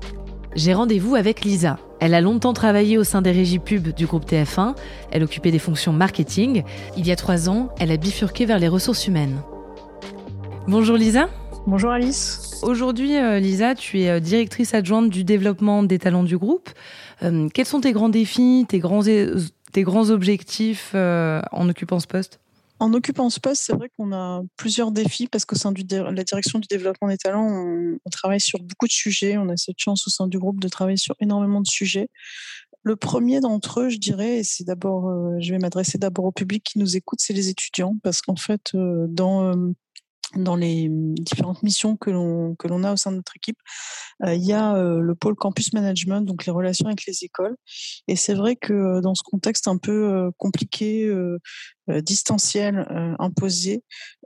J'ai 0.54 0.74
rendez-vous 0.74 1.14
avec 1.14 1.44
Lisa. 1.44 1.78
Elle 2.00 2.14
a 2.14 2.20
longtemps 2.20 2.52
travaillé 2.52 2.98
au 2.98 3.04
sein 3.04 3.22
des 3.22 3.31
régies 3.31 3.59
pub 3.59 3.88
du 3.88 4.07
groupe 4.07 4.26
TF1. 4.26 4.74
Elle 5.12 5.22
occupait 5.22 5.50
des 5.50 5.59
fonctions 5.59 5.92
marketing. 5.92 6.64
Il 6.96 7.07
y 7.07 7.12
a 7.12 7.16
trois 7.16 7.48
ans, 7.48 7.70
elle 7.78 7.90
a 7.90 7.96
bifurqué 7.96 8.44
vers 8.44 8.59
les 8.59 8.68
ressources 8.68 9.07
humaines. 9.07 9.40
Bonjour 10.66 10.96
Lisa. 10.96 11.28
Bonjour 11.66 11.90
Alice. 11.90 12.61
Aujourd'hui, 12.62 13.16
euh, 13.16 13.38
Lisa, 13.38 13.74
tu 13.74 14.00
es 14.00 14.11
euh, 14.11 14.20
directrice 14.20 14.74
adjointe 14.74 15.11
du 15.11 15.22
développement 15.22 15.83
des 15.83 15.98
talents 15.98 16.24
du 16.24 16.37
groupe. 16.37 16.70
Euh, 17.22 17.48
quels 17.52 17.66
sont 17.66 17.81
tes 17.81 17.92
grands 17.92 18.09
défis, 18.09 18.66
tes 18.68 18.78
grands, 18.78 19.02
tes 19.72 19.83
grands 19.83 20.11
objectifs 20.11 20.94
en 20.94 21.68
occupant 21.68 22.00
ce 22.00 22.07
poste? 22.07 22.40
En 22.81 22.92
occupant 22.94 23.28
ce 23.28 23.40
poste, 23.40 23.64
c'est 23.64 23.72
vrai 23.72 23.90
qu'on 23.96 24.12
a 24.12 24.42
plusieurs 24.57 24.92
défis 24.92 25.26
parce 25.26 25.44
qu'au 25.44 25.57
sein 25.57 25.72
de 25.72 25.96
la 25.96 26.24
direction 26.24 26.61
du 26.61 26.68
développement 26.68 27.09
des 27.09 27.16
talents, 27.16 27.48
on, 28.04 28.11
travaille 28.11 28.40
sur 28.40 28.61
beaucoup 28.61 28.87
de 28.87 28.92
sujets. 28.92 29.37
On 29.37 29.48
a 29.48 29.57
cette 29.57 29.78
chance 29.78 30.07
au 30.07 30.11
sein 30.11 30.28
du 30.28 30.38
groupe 30.38 30.61
de 30.61 30.68
travailler 30.68 30.96
sur 30.96 31.16
énormément 31.18 31.61
de 31.61 31.66
sujets. 31.66 32.09
Le 32.85 32.94
premier 32.94 33.40
d'entre 33.40 33.81
eux, 33.81 33.88
je 33.88 33.98
dirais, 33.98 34.38
et 34.38 34.44
c'est 34.44 34.62
d'abord, 34.62 35.12
je 35.40 35.50
vais 35.50 35.59
m'adresser 35.59 35.98
d'abord 35.98 36.26
au 36.26 36.33
public 36.33 36.62
qui 36.62 36.78
nous 36.78 36.96
écoute, 36.96 37.18
c'est 37.20 37.33
les 37.33 37.48
étudiants, 37.48 37.96
parce 38.04 38.22
qu'en 38.22 38.37
fait, 38.37 38.70
dans 38.74 39.52
dans 40.34 40.56
les 40.56 40.88
différentes 40.90 41.62
missions 41.62 41.96
que 41.96 42.10
l'on 42.10 42.84
a 42.84 42.92
au 42.92 42.96
sein 42.96 43.10
de 43.10 43.16
notre 43.16 43.36
équipe, 43.36 43.58
euh, 44.24 44.34
il 44.34 44.44
y 44.44 44.52
a 44.52 44.74
euh, 44.74 45.00
le 45.00 45.14
pôle 45.14 45.34
campus 45.36 45.72
management, 45.72 46.22
donc 46.22 46.44
les 46.44 46.52
relations 46.52 46.86
avec 46.86 47.06
les 47.06 47.24
écoles. 47.24 47.56
Et 48.08 48.16
c'est 48.16 48.34
vrai 48.34 48.56
que 48.56 48.72
euh, 48.72 49.00
dans 49.00 49.14
ce 49.14 49.22
contexte 49.22 49.68
un 49.68 49.78
peu 49.78 50.30
compliqué, 50.36 51.10
distanciel, 51.88 52.86
imposé, 53.18 53.82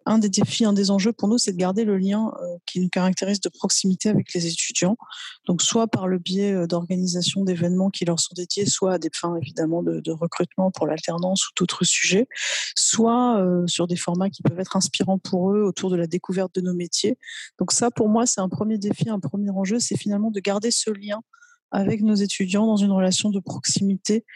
un 0.07 0.19
des 0.19 0.29
défis, 0.29 0.65
un 0.65 0.73
des 0.73 0.91
enjeux 0.91 1.13
pour 1.13 1.29
nous, 1.29 1.39
c'est 1.39 1.53
de 1.53 1.57
garder 1.57 1.85
le 1.85 1.99
lien 1.99 2.33
euh, 2.43 2.57
qui 2.67 2.81
nous 2.81 2.89
caractérise 2.89 3.41
de 3.41 3.49
proximité 3.49 4.09
avec 4.09 4.33
les 4.35 4.47
étudiants. 4.47 4.97
Donc, 5.47 5.63
soit 5.63 5.87
par 5.87 6.09
le 6.09 6.19
biais 6.19 6.53
euh, 6.53 6.67
d'organisation 6.67 7.45
d'événements 7.45 7.91
qui 7.91 8.05
leur 8.05 8.21
sont 8.21 8.35
dédiés, 8.35 8.67
soit 8.67 8.95
à 8.95 8.99
des 8.99 9.11
fins 9.15 9.37
évidemment 9.37 9.83
de, 9.83 10.03
recrutement 10.13 10.71
pour 10.71 10.87
l'alternance 10.87 11.49
ou 11.49 11.51
d'autres 11.57 11.85
sujets, 11.85 12.27
soit 12.75 13.41
euh, 13.41 13.67
sur 13.67 13.87
des 13.87 13.97
formats 13.97 14.31
qui 14.31 14.43
peuvent 14.43 14.61
être 14.61 14.77
inspirants 14.77 15.19
pour 15.19 15.53
eux 15.53 15.63
autour 15.63 15.91
de 15.91 15.97
la 15.97 16.07
découverte 16.07 16.55
de 16.55 16.61
nos 16.61 16.75
métiers. 16.75 17.19
Donc, 17.59 17.73
ça, 17.73 17.91
pour 17.91 18.09
moi, 18.09 18.27
c'est 18.27 18.41
un 18.41 18.49
premier 18.49 18.79
défi, 18.79 19.09
un 19.09 19.21
premier 19.21 19.51
enjeu, 19.51 19.79
c'est 19.79 19.97
finalement 19.97 20.31
de 20.31 20.41
garder 20.41 20.71
ce 20.71 20.91
lien 20.91 21.21
avec 21.71 22.03
nos 22.03 22.15
étudiants 22.15 22.67
dans 22.67 22.77
une 22.77 22.93
relation 22.93 23.31
de 23.31 23.41
proximité, 23.41 24.27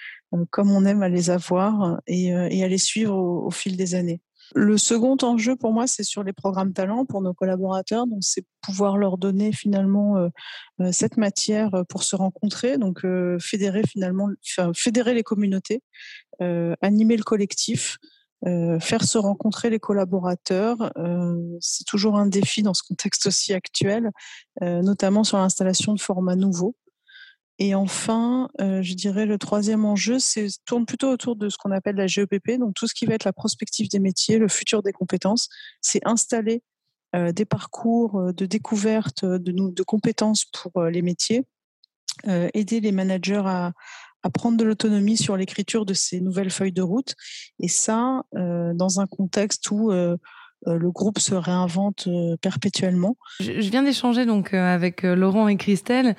comme 0.50 0.70
on 0.70 0.86
aime 0.86 1.02
à 1.02 1.10
les 1.10 1.28
avoir 1.28 2.00
et, 2.06 2.32
à 2.32 2.68
les 2.68 2.78
suivre 2.78 3.14
au 3.14 3.50
fil 3.50 3.76
des 3.76 3.94
années. 3.94 4.22
Le 4.54 4.78
second 4.78 5.16
enjeu 5.22 5.56
pour 5.56 5.72
moi, 5.72 5.86
c'est 5.86 6.04
sur 6.04 6.22
les 6.22 6.32
programmes 6.32 6.72
talents 6.72 7.04
pour 7.04 7.20
nos 7.20 7.34
collaborateurs. 7.34 8.06
Donc, 8.06 8.20
c'est 8.22 8.44
pouvoir 8.62 8.96
leur 8.96 9.18
donner 9.18 9.52
finalement 9.52 10.16
euh, 10.16 10.28
euh, 10.80 10.92
cette 10.92 11.16
matière 11.16 11.74
euh, 11.74 11.84
pour 11.84 12.02
se 12.02 12.16
rencontrer, 12.16 12.78
donc 12.78 13.04
fédérer 13.40 13.82
finalement, 13.82 14.28
fédérer 14.74 15.14
les 15.14 15.22
communautés, 15.22 15.82
animer 16.40 17.16
le 17.16 17.22
collectif. 17.22 17.98
faire 18.80 19.04
se 19.04 19.18
rencontrer 19.18 19.70
les 19.70 19.80
collaborateurs, 19.80 20.92
c'est 21.60 21.84
toujours 21.84 22.16
un 22.16 22.26
défi 22.26 22.62
dans 22.62 22.74
ce 22.74 22.82
contexte 22.86 23.26
aussi 23.26 23.54
actuel, 23.54 24.10
notamment 24.60 25.24
sur 25.24 25.38
l'installation 25.38 25.94
de 25.94 26.00
formats 26.00 26.36
nouveaux. 26.36 26.76
Et 27.58 27.74
enfin, 27.74 28.50
euh, 28.60 28.82
je 28.82 28.94
dirais 28.94 29.24
le 29.24 29.38
troisième 29.38 29.84
enjeu, 29.84 30.18
c'est 30.18 30.48
tourne 30.66 30.84
plutôt 30.84 31.10
autour 31.10 31.36
de 31.36 31.48
ce 31.48 31.56
qu'on 31.56 31.70
appelle 31.70 31.96
la 31.96 32.06
GEPP, 32.06 32.58
donc 32.58 32.74
tout 32.74 32.86
ce 32.86 32.94
qui 32.94 33.06
va 33.06 33.14
être 33.14 33.24
la 33.24 33.32
prospective 33.32 33.88
des 33.88 33.98
métiers, 33.98 34.38
le 34.38 34.48
futur 34.48 34.82
des 34.82 34.92
compétences, 34.92 35.48
c'est 35.80 36.06
installer 36.06 36.62
euh, 37.14 37.32
des 37.32 37.46
parcours 37.46 38.20
euh, 38.20 38.32
de 38.32 38.44
découverte 38.44 39.24
de, 39.24 39.70
de 39.70 39.82
compétences 39.82 40.44
pour 40.44 40.84
les 40.84 41.02
métiers, 41.02 41.44
aider 42.54 42.80
les 42.80 42.92
managers 42.92 43.42
à, 43.44 43.72
à 44.22 44.30
prendre 44.30 44.56
de 44.56 44.64
l'autonomie 44.64 45.18
sur 45.18 45.36
l'écriture 45.36 45.84
de 45.84 45.92
ces 45.92 46.20
nouvelles 46.20 46.50
feuilles 46.50 46.72
de 46.72 46.82
route, 46.82 47.14
et 47.60 47.68
ça 47.68 48.22
dans 48.32 49.00
un 49.00 49.06
contexte 49.06 49.70
où 49.70 49.92
euh, 49.92 50.16
le 50.64 50.90
groupe 50.90 51.18
se 51.18 51.34
réinvente 51.34 52.06
euh, 52.08 52.36
perpétuellement. 52.40 53.16
Je, 53.40 53.52
viens 53.52 53.82
d'échanger 53.82 54.26
donc 54.26 54.54
euh, 54.54 54.74
avec 54.74 55.02
Laurent 55.02 55.48
et 55.48 55.56
Christelle 55.56 56.16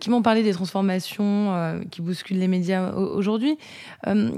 qui 0.00 0.10
m'ont 0.10 0.22
parlé 0.22 0.42
des 0.42 0.52
transformations 0.52 1.80
qui 1.92 2.02
bousculent 2.02 2.40
les 2.40 2.48
médias 2.48 2.92
aujourd'hui. 2.92 3.56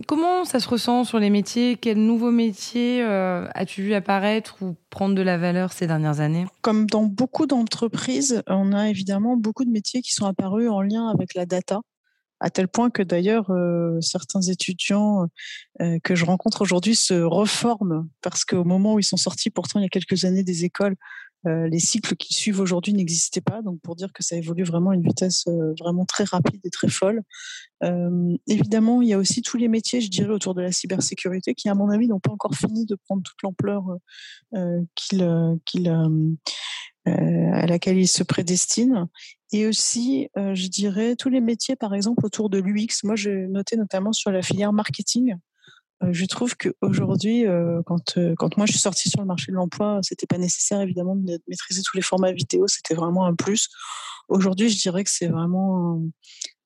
Comment 0.06 0.44
ça 0.44 0.60
se 0.60 0.68
ressent 0.68 1.04
sur 1.04 1.18
les 1.18 1.30
métiers? 1.30 1.76
Quels 1.76 1.96
nouveaux 1.96 2.30
métiers 2.30 3.02
as-tu 3.02 3.80
vu 3.80 3.94
apparaître 3.94 4.58
ou 4.60 4.76
prendre 4.90 5.14
de 5.14 5.22
la 5.22 5.38
valeur 5.38 5.72
ces 5.72 5.86
dernières 5.86 6.20
années? 6.20 6.46
Comme 6.60 6.84
dans 6.84 7.04
beaucoup 7.04 7.46
d'entreprises, 7.46 8.42
on 8.46 8.74
a 8.74 8.90
évidemment 8.90 9.38
beaucoup 9.38 9.64
de 9.64 9.70
métiers 9.70 10.02
qui 10.02 10.12
sont 10.12 10.26
apparus 10.26 10.68
en 10.68 10.82
lien 10.82 11.08
avec 11.08 11.34
la 11.34 11.46
data 11.46 11.80
à 12.40 12.50
tel 12.50 12.68
point 12.68 12.90
que 12.90 13.02
d'ailleurs 13.02 13.50
euh, 13.50 14.00
certains 14.00 14.40
étudiants 14.42 15.28
euh, 15.80 15.98
que 16.02 16.14
je 16.14 16.24
rencontre 16.24 16.62
aujourd'hui 16.62 16.94
se 16.94 17.14
reforment 17.14 18.08
parce 18.22 18.44
qu'au 18.44 18.64
moment 18.64 18.94
où 18.94 18.98
ils 18.98 19.04
sont 19.04 19.16
sortis, 19.16 19.50
pourtant 19.50 19.80
il 19.80 19.82
y 19.82 19.86
a 19.86 19.88
quelques 19.88 20.24
années 20.24 20.44
des 20.44 20.64
écoles, 20.64 20.94
euh, 21.46 21.68
les 21.68 21.78
cycles 21.78 22.16
qu'ils 22.16 22.36
suivent 22.36 22.60
aujourd'hui 22.60 22.92
n'existaient 22.92 23.40
pas. 23.40 23.62
Donc 23.62 23.80
pour 23.80 23.96
dire 23.96 24.12
que 24.12 24.22
ça 24.22 24.36
évolue 24.36 24.64
vraiment 24.64 24.90
à 24.90 24.94
une 24.94 25.02
vitesse 25.02 25.46
vraiment 25.78 26.04
très 26.04 26.24
rapide 26.24 26.60
et 26.64 26.70
très 26.70 26.88
folle. 26.88 27.22
évidemment, 28.46 29.02
il 29.02 29.08
y 29.08 29.14
a 29.14 29.18
aussi 29.18 29.42
tous 29.42 29.56
les 29.56 29.68
métiers, 29.68 30.00
je 30.00 30.10
dirais, 30.10 30.32
autour 30.32 30.54
de 30.54 30.62
la 30.62 30.72
cybersécurité 30.72 31.54
qui, 31.54 31.68
à 31.68 31.74
mon 31.74 31.90
avis, 31.90 32.08
n'ont 32.08 32.20
pas 32.20 32.32
encore 32.32 32.54
fini 32.54 32.86
de 32.86 32.96
prendre 33.06 33.22
toute 33.22 33.40
l'ampleur 33.42 33.84
à 37.06 37.66
laquelle 37.66 37.98
ils 37.98 38.08
se 38.08 38.24
prédestinent. 38.24 39.08
Et 39.52 39.66
aussi, 39.66 40.28
euh, 40.36 40.54
je 40.54 40.68
dirais, 40.68 41.16
tous 41.16 41.30
les 41.30 41.40
métiers, 41.40 41.76
par 41.76 41.94
exemple, 41.94 42.24
autour 42.24 42.50
de 42.50 42.58
l'UX. 42.58 43.04
Moi, 43.04 43.16
j'ai 43.16 43.46
noté 43.48 43.76
notamment 43.76 44.12
sur 44.12 44.30
la 44.30 44.42
filière 44.42 44.72
marketing. 44.72 45.36
Euh, 46.02 46.12
je 46.12 46.26
trouve 46.26 46.56
qu'aujourd'hui, 46.56 47.46
euh, 47.46 47.80
quand, 47.86 48.18
quand 48.36 48.56
moi 48.56 48.66
je 48.66 48.72
suis 48.72 48.80
sortie 48.80 49.08
sur 49.08 49.20
le 49.20 49.26
marché 49.26 49.50
de 49.50 49.56
l'emploi, 49.56 49.98
c'était 50.02 50.26
pas 50.26 50.38
nécessaire 50.38 50.80
évidemment 50.80 51.16
de 51.16 51.40
maîtriser 51.48 51.82
tous 51.82 51.96
les 51.96 52.02
formats 52.02 52.30
vidéo, 52.30 52.68
c'était 52.68 52.94
vraiment 52.94 53.26
un 53.26 53.34
plus. 53.34 53.68
Aujourd'hui, 54.28 54.68
je 54.68 54.78
dirais 54.78 55.02
que 55.02 55.10
c'est 55.10 55.26
vraiment 55.26 56.00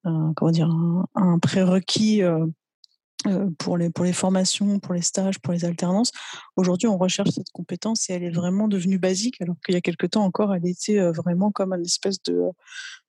un, 0.04 0.32
comment 0.34 0.50
dire, 0.50 0.70
un 1.14 1.38
prérequis 1.38 2.22
euh, 2.22 2.44
pour 3.58 3.76
les, 3.76 3.90
pour 3.90 4.04
les 4.04 4.12
formations, 4.12 4.78
pour 4.78 4.94
les 4.94 5.02
stages, 5.02 5.38
pour 5.38 5.52
les 5.52 5.64
alternances. 5.64 6.12
Aujourd'hui, 6.56 6.88
on 6.88 6.98
recherche 6.98 7.30
cette 7.30 7.50
compétence 7.52 8.08
et 8.10 8.14
elle 8.14 8.24
est 8.24 8.30
vraiment 8.30 8.68
devenue 8.68 8.98
basique, 8.98 9.40
alors 9.40 9.56
qu'il 9.64 9.74
y 9.74 9.78
a 9.78 9.80
quelque 9.80 10.06
temps 10.06 10.24
encore, 10.24 10.54
elle 10.54 10.66
était 10.66 10.98
euh, 10.98 11.12
vraiment 11.12 11.50
comme 11.50 11.72
une 11.72 11.84
espèce 11.84 12.22
de, 12.22 12.42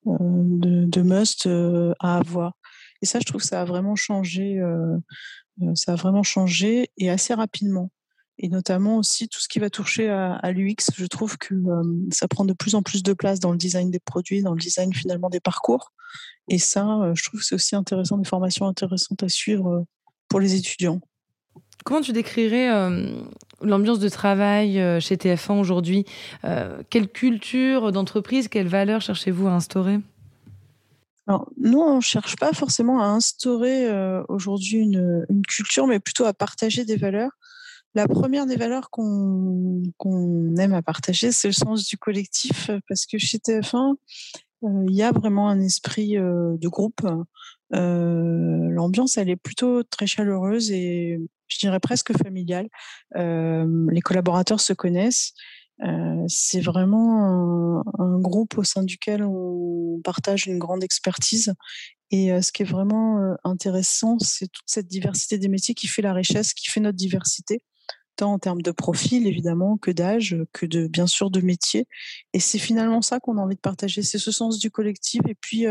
euh, 0.07 0.17
de, 0.19 0.85
de, 0.85 1.01
must 1.01 1.47
à 1.99 2.17
avoir. 2.17 2.53
Et 3.01 3.05
ça, 3.05 3.19
je 3.19 3.25
trouve 3.25 3.41
que 3.41 3.47
ça 3.47 3.61
a 3.61 3.65
vraiment 3.65 3.95
changé, 3.95 4.61
ça 5.75 5.93
a 5.93 5.95
vraiment 5.95 6.23
changé 6.23 6.89
et 6.97 7.09
assez 7.09 7.33
rapidement. 7.33 7.91
Et 8.39 8.47
notamment 8.47 8.97
aussi 8.97 9.27
tout 9.27 9.39
ce 9.39 9.47
qui 9.47 9.59
va 9.59 9.69
toucher 9.69 10.09
à, 10.09 10.35
à 10.35 10.51
l'UX, 10.51 10.89
je 10.95 11.05
trouve 11.05 11.37
que 11.37 11.53
ça 12.11 12.29
prend 12.29 12.45
de 12.45 12.53
plus 12.53 12.75
en 12.75 12.81
plus 12.81 13.03
de 13.03 13.11
place 13.13 13.41
dans 13.41 13.51
le 13.51 13.57
design 13.57 13.91
des 13.91 13.99
produits, 13.99 14.41
dans 14.41 14.53
le 14.53 14.59
design 14.59 14.93
finalement 14.93 15.29
des 15.29 15.41
parcours. 15.41 15.91
Et 16.47 16.59
ça, 16.59 17.11
je 17.13 17.23
trouve 17.23 17.41
que 17.41 17.45
c'est 17.45 17.55
aussi 17.55 17.75
intéressant, 17.75 18.17
des 18.17 18.27
formations 18.27 18.67
intéressantes 18.67 19.21
à 19.21 19.29
suivre 19.29 19.85
pour 20.33 20.39
les 20.39 20.55
étudiants. 20.55 20.99
Comment 21.85 22.01
tu 22.01 22.11
décrirais 22.11 22.67
euh, 22.67 23.21
l'ambiance 23.61 23.99
de 23.99 24.09
travail 24.09 24.79
euh, 24.79 24.99
chez 24.99 25.15
TF1 25.15 25.59
aujourd'hui? 25.59 26.05
Euh, 26.43 26.81
Quelle 26.89 27.07
culture 27.07 27.91
d'entreprise, 27.91 28.47
quelles 28.47 28.67
valeurs 28.67 29.01
cherchez-vous 29.01 29.45
à 29.45 29.51
instaurer? 29.51 29.99
Alors, 31.27 31.51
Nous, 31.57 31.77
on 31.77 31.97
ne 31.97 32.01
cherche 32.01 32.35
pas 32.35 32.51
forcément 32.51 32.99
à 32.99 33.05
instaurer 33.05 33.87
aujourd'hui 34.27 34.79
une, 34.79 35.23
culture, 35.47 35.85
mais 35.85 35.99
plutôt 35.99 36.25
à 36.25 36.33
partager 36.33 36.83
des 36.83 36.97
valeurs. 36.97 37.29
La 37.93 38.07
première 38.07 38.47
des 38.47 38.55
valeurs 38.55 38.89
qu'on 38.89 39.83
aime 40.57 40.73
à 40.73 40.81
partager, 40.81 41.31
c'est 41.31 41.47
le 41.47 41.53
sens 41.53 41.85
du 41.85 41.95
collectif, 41.95 42.71
parce 42.89 43.05
que 43.05 43.19
chez 43.19 43.37
TF1, 43.37 43.93
il 44.63 44.95
y 44.95 45.03
a 45.03 45.11
vraiment 45.11 45.47
un 45.47 45.59
esprit 45.59 46.15
de 46.15 46.67
groupe 46.67 47.07
l'ambiance, 47.73 49.17
elle 49.17 49.29
est 49.29 49.35
plutôt 49.35 49.83
très 49.83 50.07
chaleureuse 50.07 50.71
et 50.71 51.19
je 51.47 51.57
dirais 51.59 51.79
presque 51.79 52.13
familiale. 52.17 52.67
Les 53.15 54.01
collaborateurs 54.01 54.59
se 54.59 54.73
connaissent. 54.73 55.33
C'est 56.27 56.61
vraiment 56.61 57.83
un, 57.99 58.19
groupe 58.19 58.57
au 58.57 58.63
sein 58.63 58.83
duquel 58.83 59.23
on 59.23 59.99
partage 60.03 60.47
une 60.47 60.59
grande 60.59 60.83
expertise. 60.83 61.53
Et 62.11 62.41
ce 62.41 62.51
qui 62.51 62.61
est 62.61 62.65
vraiment 62.65 63.35
intéressant, 63.43 64.19
c'est 64.19 64.47
toute 64.47 64.65
cette 64.67 64.87
diversité 64.87 65.37
des 65.37 65.47
métiers 65.47 65.73
qui 65.73 65.87
fait 65.87 66.01
la 66.01 66.13
richesse, 66.13 66.53
qui 66.53 66.69
fait 66.69 66.79
notre 66.79 66.97
diversité, 66.97 67.63
tant 68.15 68.33
en 68.33 68.39
termes 68.39 68.61
de 68.61 68.71
profil 68.71 69.27
évidemment 69.27 69.77
que 69.77 69.91
d'âge, 69.91 70.37
que 70.53 70.65
de 70.65 70.87
bien 70.87 71.07
sûr 71.07 71.31
de 71.31 71.41
métier. 71.41 71.87
Et 72.33 72.39
c'est 72.39 72.59
finalement 72.59 73.01
ça 73.01 73.19
qu'on 73.19 73.37
a 73.37 73.41
envie 73.41 73.55
de 73.55 73.61
partager, 73.61 74.03
c'est 74.03 74.19
ce 74.19 74.31
sens 74.31 74.59
du 74.59 74.69
collectif 74.69 75.21
et 75.27 75.35
puis 75.35 75.65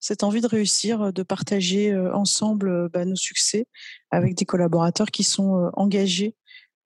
cette 0.00 0.22
envie 0.22 0.40
de 0.40 0.46
réussir, 0.46 1.12
de 1.12 1.22
partager 1.22 1.96
ensemble 1.96 2.88
bah, 2.90 3.04
nos 3.04 3.16
succès 3.16 3.66
avec 4.10 4.34
des 4.34 4.44
collaborateurs 4.44 5.10
qui 5.10 5.24
sont 5.24 5.70
engagés 5.74 6.34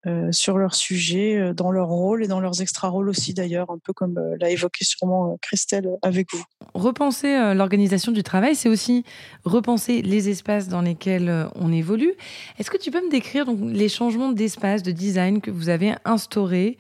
euh, 0.07 0.33
sur 0.33 0.57
leur 0.57 0.74
sujet, 0.74 1.37
euh, 1.37 1.53
dans 1.53 1.70
leur 1.70 1.88
rôle 1.88 2.24
et 2.24 2.26
dans 2.26 2.40
leurs 2.40 2.62
extra-rôles 2.62 3.11
aussi 3.11 3.35
d'ailleurs, 3.35 3.70
un 3.70 3.76
peu 3.85 3.92
comme 3.92 4.16
euh, 4.16 4.35
l'a 4.40 4.48
évoqué 4.48 4.83
sûrement 4.83 5.37
Christelle 5.42 5.90
avec 6.00 6.29
vous. 6.33 6.42
Repenser 6.72 7.53
l'organisation 7.55 8.11
du 8.11 8.22
travail, 8.22 8.55
c'est 8.55 8.70
aussi 8.70 9.05
repenser 9.44 10.00
les 10.00 10.31
espaces 10.31 10.68
dans 10.68 10.81
lesquels 10.81 11.48
on 11.55 11.70
évolue. 11.70 12.14
Est-ce 12.59 12.70
que 12.70 12.79
tu 12.79 12.90
peux 12.90 13.05
me 13.05 13.11
décrire 13.11 13.44
donc, 13.44 13.59
les 13.62 13.90
changements 13.90 14.33
d'espace, 14.33 14.83
de 14.83 14.90
design 14.90 15.42
que 15.42 15.50
vous 15.50 15.68
avez 15.68 15.92
instaurés 16.07 16.79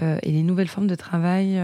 et 0.00 0.30
les 0.30 0.42
nouvelles 0.42 0.68
formes 0.68 0.86
de 0.86 0.94
travail 0.94 1.60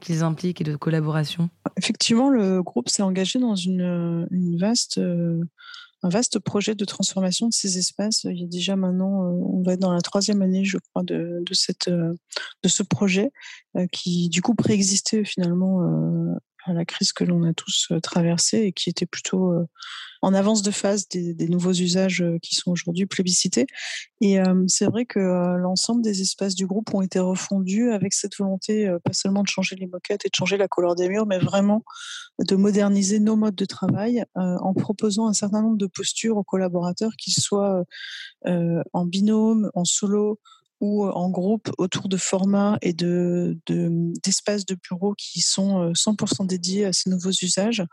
qu'ils 0.00 0.22
impliquent 0.22 0.60
et 0.60 0.64
de 0.64 0.76
collaboration 0.76 1.50
Effectivement, 1.76 2.28
le 2.28 2.62
groupe 2.62 2.88
s'est 2.88 3.02
engagé 3.02 3.38
dans 3.38 3.54
une, 3.54 4.26
vaste 4.58 5.00
un 6.02 6.08
vaste 6.08 6.38
projet 6.38 6.74
de 6.74 6.84
transformation 6.84 7.48
de 7.48 7.52
ces 7.52 7.78
espaces. 7.78 8.24
Il 8.24 8.38
y 8.38 8.44
a 8.44 8.46
déjà 8.46 8.76
maintenant, 8.76 9.24
euh, 9.24 9.30
on 9.30 9.62
va 9.62 9.74
être 9.74 9.80
dans 9.80 9.92
la 9.92 10.00
troisième 10.00 10.42
année, 10.42 10.64
je 10.64 10.78
crois, 10.78 11.02
de, 11.02 11.42
de, 11.44 11.54
cette, 11.54 11.88
euh, 11.88 12.14
de 12.62 12.68
ce 12.68 12.82
projet 12.82 13.30
euh, 13.76 13.86
qui, 13.92 14.28
du 14.28 14.40
coup, 14.40 14.54
préexistait 14.54 15.24
finalement 15.24 15.80
à 16.66 16.72
la 16.72 16.84
crise 16.84 17.12
que 17.12 17.24
l'on 17.24 17.44
a 17.44 17.52
tous 17.52 17.92
traversée 18.02 18.58
et 18.58 18.72
qui 18.72 18.90
était 18.90 19.06
plutôt 19.06 19.52
en 20.22 20.34
avance 20.34 20.62
de 20.62 20.70
phase 20.70 21.08
des, 21.08 21.48
nouveaux 21.48 21.72
usages 21.72 22.24
qui 22.42 22.54
sont 22.54 22.70
aujourd'hui 22.70 23.06
plébiscités. 23.06 23.66
Et 24.20 24.38
c'est 24.66 24.86
vrai 24.86 25.06
que 25.06 25.18
l'ensemble 25.58 26.02
des 26.02 26.20
espaces 26.20 26.54
du 26.54 26.66
groupe 26.66 26.92
ont 26.94 27.00
été 27.00 27.18
refondus 27.18 27.90
avec 27.90 28.12
cette 28.12 28.36
volonté, 28.36 28.94
pas 29.04 29.12
seulement 29.12 29.42
de 29.42 29.48
changer 29.48 29.76
les 29.76 29.86
moquettes 29.86 30.26
et 30.26 30.28
de 30.28 30.34
changer 30.34 30.56
la 30.56 30.68
couleur 30.68 30.94
des 30.94 31.08
murs, 31.08 31.26
mais 31.26 31.38
vraiment 31.38 31.84
de 32.38 32.56
moderniser 32.56 33.20
nos 33.20 33.36
modes 33.36 33.54
de 33.54 33.64
travail 33.64 34.24
en 34.34 34.74
proposant 34.74 35.26
un 35.26 35.32
certain 35.32 35.62
nombre 35.62 35.78
de 35.78 35.86
postures 35.86 36.36
aux 36.36 36.44
collaborateurs, 36.44 37.12
qu'ils 37.16 37.34
soient 37.34 37.84
en 38.44 39.04
binôme, 39.06 39.70
en 39.74 39.84
solo 39.84 40.38
ou 40.80 41.06
en 41.06 41.30
groupe 41.30 41.70
autour 41.78 42.08
de 42.08 42.16
formats 42.16 42.78
et 42.82 42.92
de, 42.92 43.58
d'espaces 43.66 44.64
de, 44.64 44.76
bureaux 44.76 45.14
qui 45.14 45.40
sont 45.40 45.92
100% 45.92 46.46
dédiés 46.46 46.86
à 46.86 46.92
ces 46.92 47.10
nouveaux 47.10 47.30
usages, 47.30 47.84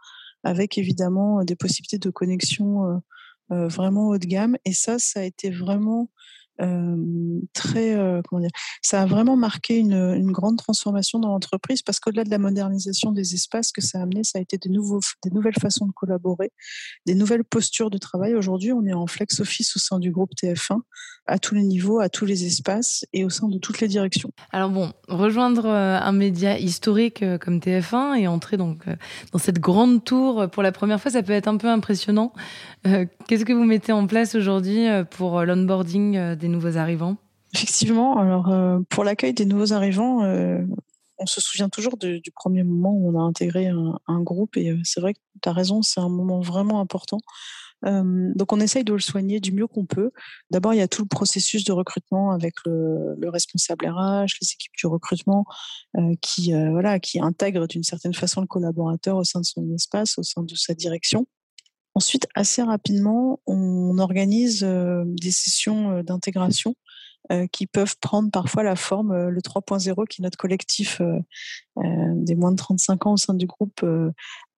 avec 0.44 0.78
évidemment 0.78 1.44
des 1.44 1.56
possibilités 1.56 2.00
de 2.00 2.10
connexion 2.10 3.02
vraiment 3.50 4.08
haut 4.08 4.18
de 4.18 4.26
gamme. 4.26 4.58
Et 4.66 4.74
ça, 4.74 5.00
ça 5.00 5.20
a 5.20 5.24
été 5.24 5.50
vraiment 5.50 6.10
très, 7.54 7.96
comment 8.28 8.42
dire, 8.42 8.52
ça 8.82 9.02
a 9.02 9.06
vraiment 9.06 9.36
marqué 9.36 9.78
une, 9.78 10.32
grande 10.32 10.58
transformation 10.58 11.20
dans 11.20 11.30
l'entreprise 11.30 11.82
parce 11.82 12.00
qu'au-delà 12.00 12.24
de 12.24 12.30
la 12.30 12.38
modernisation 12.38 13.12
des 13.12 13.34
espaces 13.34 13.72
que 13.72 13.82
ça 13.82 14.00
a 14.00 14.04
amené, 14.04 14.24
ça 14.24 14.40
a 14.40 14.42
été 14.42 14.58
de 14.58 14.70
nouveaux, 14.70 15.00
des 15.24 15.32
nouvelles 15.32 15.58
façons 15.60 15.86
de 15.86 15.92
collaborer, 15.92 16.52
des 17.06 17.16
nouvelles 17.16 17.44
postures 17.44 17.90
de 17.90 17.98
travail. 17.98 18.36
Aujourd'hui, 18.36 18.72
on 18.72 18.86
est 18.86 18.94
en 18.94 19.08
flex 19.08 19.40
office 19.40 19.76
au 19.76 19.80
sein 19.80 20.00
du 20.00 20.12
groupe 20.12 20.32
TF1 20.36 20.82
à 21.28 21.40
tous 21.40 21.56
les 21.56 21.64
niveaux, 21.64 22.00
à 22.00 22.10
tous 22.10 22.26
les 22.26 22.46
espaces 22.46 23.06
et 23.14 23.26
au 23.26 23.30
sein 23.30 23.50
de 23.50 23.58
toutes 23.58 23.82
les 23.82 23.88
directions. 23.88 24.32
Alors 24.52 24.70
bon, 24.70 24.94
rejoindre 25.08 25.68
un 25.68 26.12
média 26.12 26.58
historique 26.58 27.24
comme 27.42 27.60
TF1 27.60 28.16
et 28.18 28.28
entrer 28.28 28.58
donc 28.58 28.86
dans 29.34 29.40
cette 29.40 29.60
grande 29.60 30.04
tour 30.04 30.50
pour 30.50 30.64
la 30.64 30.72
première 30.72 31.02
fois, 31.02 31.12
ça 31.12 31.24
peut 31.24 31.34
être 31.34 31.48
un 31.48 31.58
peu 31.58 31.68
impressionnant. 31.68 32.34
Qu'est-ce 32.84 33.46
que 33.46 33.54
vous 33.54 33.66
mettez 33.66 33.92
en 33.92 34.08
place 34.08 34.36
aujourd'hui 34.36 34.88
pour 35.12 35.44
l'onboarding 35.44 36.36
des 36.36 36.47
nouveaux 36.48 36.78
arrivants 36.78 37.18
Effectivement, 37.54 38.18
alors 38.18 38.50
euh, 38.50 38.80
pour 38.90 39.04
l'accueil 39.04 39.34
des 39.34 39.46
nouveaux 39.46 39.74
arrivants, 39.74 40.24
euh, 40.24 40.62
on 41.18 41.26
se 41.26 41.40
souvient 41.40 41.70
toujours 41.70 41.98
du 41.98 42.32
premier 42.36 42.64
moment 42.64 42.92
où 42.92 43.10
on 43.10 43.20
a 43.20 43.24
intégré 43.24 43.68
un, 43.68 44.22
groupe 44.22 44.58
et 44.58 44.72
euh, 44.72 44.80
c'est 44.84 45.00
vrai 45.00 45.14
que 45.14 45.20
tu 45.42 45.50
as 45.50 45.54
raison, 45.54 45.82
c'est 45.82 46.00
un 46.00 46.10
moment 46.10 46.42
vraiment 46.42 46.80
important. 46.82 47.20
donc 47.84 48.52
on 48.52 48.60
essaye 48.60 48.84
de 48.84 48.94
le 48.94 49.00
soigner 49.00 49.40
du 49.40 49.52
mieux 49.54 49.68
qu'on 49.68 49.86
peut. 49.86 50.12
D'abord, 50.52 50.74
il 50.74 50.78
y 50.78 50.82
a 50.82 50.88
tout 50.88 51.04
le 51.04 51.08
processus 51.08 51.64
de 51.64 51.72
recrutement 51.72 52.32
avec 52.32 52.54
le, 52.66 53.30
responsable 53.30 53.88
RH, 53.88 54.38
les 54.42 54.52
équipes 54.54 54.76
du 54.78 54.88
recrutement 54.88 55.46
qui 56.22 56.54
voilà 56.54 57.00
qui 57.00 57.20
intègrent 57.20 57.68
d'une 57.68 57.84
certaine 57.84 58.14
façon 58.14 58.42
le 58.42 58.48
collaborateur 58.48 59.16
au 59.16 59.24
sein 59.24 59.40
de 59.40 59.46
son 59.46 59.74
espace, 59.74 60.18
au 60.18 60.24
sein 60.24 60.44
de 60.44 60.56
sa 60.56 60.74
direction. 60.74 61.28
Ensuite, 61.98 62.28
assez 62.36 62.62
rapidement, 62.62 63.40
on 63.48 63.98
organise 63.98 64.62
des 64.62 65.32
sessions 65.32 66.04
d'intégration 66.04 66.76
qui 67.52 67.66
peuvent 67.66 67.96
prendre 68.00 68.30
parfois 68.30 68.62
la 68.62 68.76
forme, 68.76 69.30
le 69.30 69.42
3.0, 69.42 70.08
qui 70.08 70.22
est 70.22 70.24
notre 70.24 70.38
collectif 70.38 71.02
des 71.76 72.36
moins 72.36 72.52
de 72.52 72.58
35 72.58 73.08
ans 73.08 73.14
au 73.14 73.18
sein 73.18 73.34
du 73.34 73.48
groupe, 73.48 73.84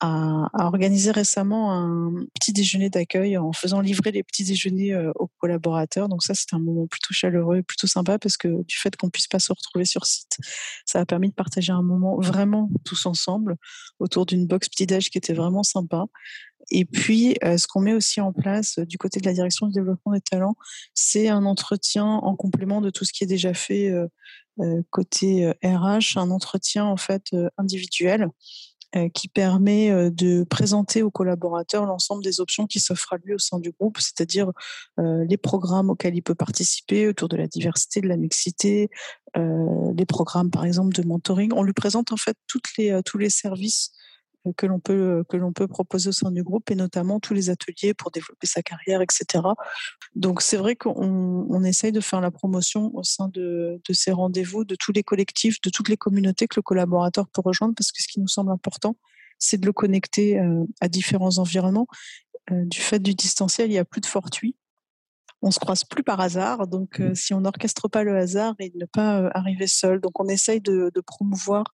a, 0.01 0.49
organisé 0.53 1.13
récemment 1.13 1.73
un 1.73 2.27
petit 2.35 2.53
déjeuner 2.53 2.91
d'accueil 2.91 3.39
en 3.39 3.53
faisant 3.53 3.81
livrer 3.81 4.11
les 4.11 4.25
petits 4.25 4.43
déjeuners 4.43 4.97
aux 5.15 5.31
collaborateurs. 5.39 6.09
Donc 6.09 6.25
ça, 6.25 6.35
c'était 6.35 6.57
un 6.57 6.61
moment 6.61 6.89
plutôt 6.89 7.15
chaleureux 7.15 7.59
et 7.59 7.63
plutôt 7.63 7.87
sympa 7.87 8.19
parce 8.19 8.37
que 8.37 8.65
du 8.65 8.77
fait 8.77 8.97
qu'on 8.97 9.11
puisse 9.11 9.29
pas 9.29 9.39
se 9.39 9.53
retrouver 9.53 9.85
sur 9.85 10.07
site, 10.07 10.39
ça 10.87 10.99
a 10.99 11.07
permis 11.07 11.29
de 11.29 11.35
partager 11.35 11.71
un 11.71 11.83
moment 11.83 12.17
vraiment 12.19 12.69
tous 12.85 13.07
ensemble 13.07 13.59
autour 14.01 14.27
d'une 14.27 14.49
box 14.49 14.69
petit-déj 14.69 15.11
qui 15.11 15.19
était 15.19 15.35
vraiment 15.35 15.63
sympa. 15.63 16.07
Et 16.71 16.85
puis, 16.85 17.37
euh, 17.45 17.57
ce 17.57 17.67
qu'on 17.67 17.81
met 17.81 17.95
aussi 17.95 18.21
en 18.21 18.33
place 18.33 18.79
euh, 18.79 18.87
du 18.87 18.99
côté 18.99 19.21
de 19.21 19.27
la 19.27 19.33
direction 19.33 19.67
du 19.67 19.73
développement 19.73 20.13
des 20.13 20.21
talents, 20.21 20.57
c'est 20.95 21.29
un 21.29 21.45
entretien 21.45 22.05
en 22.05 22.37
complément 22.37 22.81
de 22.81 22.91
tout 22.91 23.05
ce 23.05 23.13
qui 23.13 23.25
est 23.25 23.29
déjà 23.29 23.55
fait 23.55 23.91
euh, 23.91 24.83
côté 24.91 25.53
RH, 25.65 26.17
un 26.19 26.31
entretien 26.31 26.85
en 26.85 26.97
fait 26.97 27.31
individuel 27.57 28.29
qui 29.15 29.29
permet 29.29 30.11
de 30.11 30.45
présenter 30.45 31.03
aux 31.03 31.11
collaborateurs 31.11 31.85
l'ensemble 31.85 32.25
des 32.25 32.41
options 32.41 32.67
qui 32.67 32.81
s'offrent 32.81 33.13
à 33.13 33.19
lui 33.19 33.35
au 33.35 33.39
sein 33.39 33.59
du 33.61 33.71
groupe, 33.71 33.99
c'est-à-dire 34.01 34.51
les 34.97 35.37
programmes 35.37 35.91
auxquels 35.91 36.17
il 36.17 36.23
peut 36.23 36.35
participer 36.35 37.07
autour 37.07 37.29
de 37.29 37.37
la 37.37 37.47
diversité, 37.47 38.01
de 38.01 38.09
la 38.09 38.17
mixité, 38.17 38.89
les 39.37 40.07
programmes 40.07 40.51
par 40.51 40.65
exemple 40.65 40.97
de 40.97 41.07
mentoring. 41.07 41.53
On 41.55 41.63
lui 41.63 41.75
présente 41.75 42.13
en 42.13 42.17
fait 42.17 42.37
toutes 42.47 42.77
les, 42.79 42.99
tous 43.05 43.19
les 43.19 43.31
services 43.31 43.93
que 44.57 44.67
l'on 44.67 44.81
peut 44.81 45.25
que 45.29 45.37
l'on 45.37 45.53
peut 45.53 45.69
proposer 45.69 46.09
au 46.09 46.13
sein 46.13 46.31
du 46.31 46.43
groupe 46.43 46.71
et 46.71 46.75
notamment 46.75 47.21
tous 47.21 47.35
les 47.35 47.51
ateliers 47.51 47.95
pour 47.95 48.11
développer 48.11 48.47
sa 48.47 48.63
carrière, 48.63 49.03
etc. 49.03 49.45
Donc 50.15 50.43
c'est 50.43 50.57
vrai 50.57 50.77
qu'on 50.77 51.47
on 51.49 51.65
essaye 51.65 51.93
de 51.93 52.01
faire 52.01 52.21
la 52.21 52.31
promotion 52.31 52.91
au 52.95 53.03
sein 53.03 53.29
de, 53.29 53.81
de 53.87 53.93
ces 53.93 54.13
rendez-vous, 54.13 54.65
de 54.65 54.75
tous 54.75 54.93
les 54.93 55.03
collectifs, 55.03 55.61
de 55.61 55.71
toutes 55.71 55.89
les 55.89 55.97
communautés 55.97 56.47
que 56.47 56.57
le 56.57 56.63
collaborateur 56.63 57.29
peut 57.29 57.43
rejoindre, 57.45 57.75
parce 57.77 57.93
que 57.93 58.03
ce 58.03 58.09
qui 58.09 58.21
nous 58.21 58.29
semble 58.29 58.51
important, 58.51 58.97
c'est 59.39 59.59
de 59.59 59.67
le 59.67 59.73
connecter 59.73 60.39
euh, 60.39 60.65
à 60.81 60.89
différents 60.89 61.39
environnements. 61.39 61.87
Euh, 62.51 62.65
du 62.65 62.81
fait 62.81 62.99
du 62.99 63.15
distanciel, 63.15 63.69
il 63.69 63.73
n'y 63.73 63.79
a 63.79 63.85
plus 63.85 64.01
de 64.01 64.07
fortuit. 64.07 64.57
On 65.41 65.53
se 65.53 65.61
croise 65.61 65.85
plus 65.85 66.03
par 66.03 66.21
hasard, 66.21 66.67
donc 66.67 66.99
euh, 66.99 67.15
si 67.15 67.33
on 67.33 67.43
n'orchestre 67.43 67.89
pas 67.89 68.03
le 68.03 68.17
hasard, 68.17 68.57
il 68.59 68.73
ne 68.75 68.87
pas 68.87 69.29
arriver 69.35 69.69
seul. 69.69 70.01
Donc 70.01 70.19
on 70.19 70.27
essaye 70.27 70.61
de, 70.61 70.91
de 70.93 71.01
promouvoir 71.01 71.77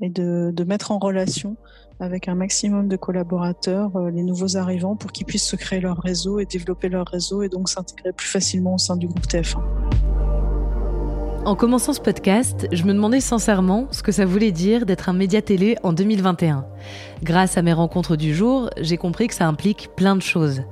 et 0.00 0.10
de, 0.10 0.64
mettre 0.64 0.90
en 0.90 0.98
relation 0.98 1.56
avec 2.00 2.28
un 2.28 2.34
maximum 2.34 2.88
de 2.88 2.96
collaborateurs, 2.96 3.96
euh, 3.96 4.10
les 4.10 4.22
nouveaux 4.22 4.56
arrivants, 4.56 4.96
pour 4.96 5.12
qu'ils 5.12 5.26
puissent 5.26 5.48
se 5.48 5.56
créer 5.56 5.80
leur 5.80 5.98
réseau 5.98 6.38
et 6.38 6.44
développer 6.44 6.88
leur 6.88 7.06
réseau 7.06 7.42
et 7.42 7.48
donc 7.48 7.68
s'intégrer 7.68 8.12
plus 8.12 8.28
facilement 8.28 8.74
au 8.74 8.78
sein 8.78 8.96
du 8.96 9.06
groupe 9.06 9.26
TF1. 9.26 9.62
En 11.46 11.54
commençant 11.54 11.92
ce 11.92 12.00
podcast, 12.00 12.66
je 12.72 12.82
me 12.82 12.92
demandais 12.92 13.20
sincèrement 13.20 13.86
ce 13.92 14.02
que 14.02 14.10
ça 14.10 14.26
voulait 14.26 14.50
dire 14.50 14.84
d'être 14.84 15.08
un 15.08 15.12
média 15.12 15.40
télé 15.40 15.76
en 15.84 15.92
2021. 15.92 16.66
Grâce 17.22 17.56
à 17.56 17.62
mes 17.62 17.72
rencontres 17.72 18.16
du 18.16 18.34
jour, 18.34 18.68
j'ai 18.80 18.96
compris 18.96 19.28
que 19.28 19.34
ça 19.34 19.46
implique 19.46 19.90
plein 19.96 20.16
de 20.16 20.22
choses. 20.22 20.62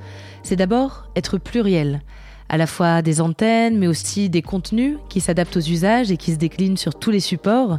C'est 0.43 0.57
d'abord 0.57 1.07
être 1.15 1.39
pluriel, 1.39 2.03
à 2.49 2.57
la 2.57 2.67
fois 2.67 3.03
des 3.03 3.21
antennes, 3.21 3.79
mais 3.79 3.87
aussi 3.87 4.29
des 4.29 4.43
contenus 4.43 4.99
qui 5.09 5.21
s'adaptent 5.21 5.57
aux 5.57 5.61
usages 5.61 6.11
et 6.11 6.17
qui 6.17 6.33
se 6.33 6.39
déclinent 6.39 6.77
sur 6.77 6.97
tous 6.97 7.13
les 7.13 7.21
supports. 7.21 7.79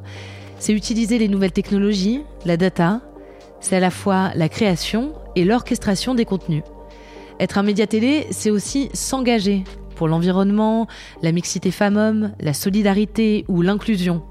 C'est 0.57 0.73
utiliser 0.73 1.17
les 1.17 1.27
nouvelles 1.27 1.51
technologies, 1.51 2.21
la 2.45 2.57
data, 2.57 3.01
c'est 3.59 3.75
à 3.75 3.79
la 3.79 3.91
fois 3.91 4.31
la 4.35 4.49
création 4.49 5.13
et 5.35 5.43
l'orchestration 5.43 6.15
des 6.15 6.25
contenus. 6.25 6.63
Être 7.39 7.57
un 7.57 7.63
média 7.63 7.87
télé, 7.87 8.27
c'est 8.31 8.51
aussi 8.51 8.89
s'engager 8.93 9.63
pour 9.95 10.07
l'environnement, 10.07 10.87
la 11.21 11.31
mixité 11.31 11.71
femmes-hommes, 11.71 12.33
la 12.39 12.53
solidarité 12.53 13.45
ou 13.47 13.61
l'inclusion. 13.61 14.23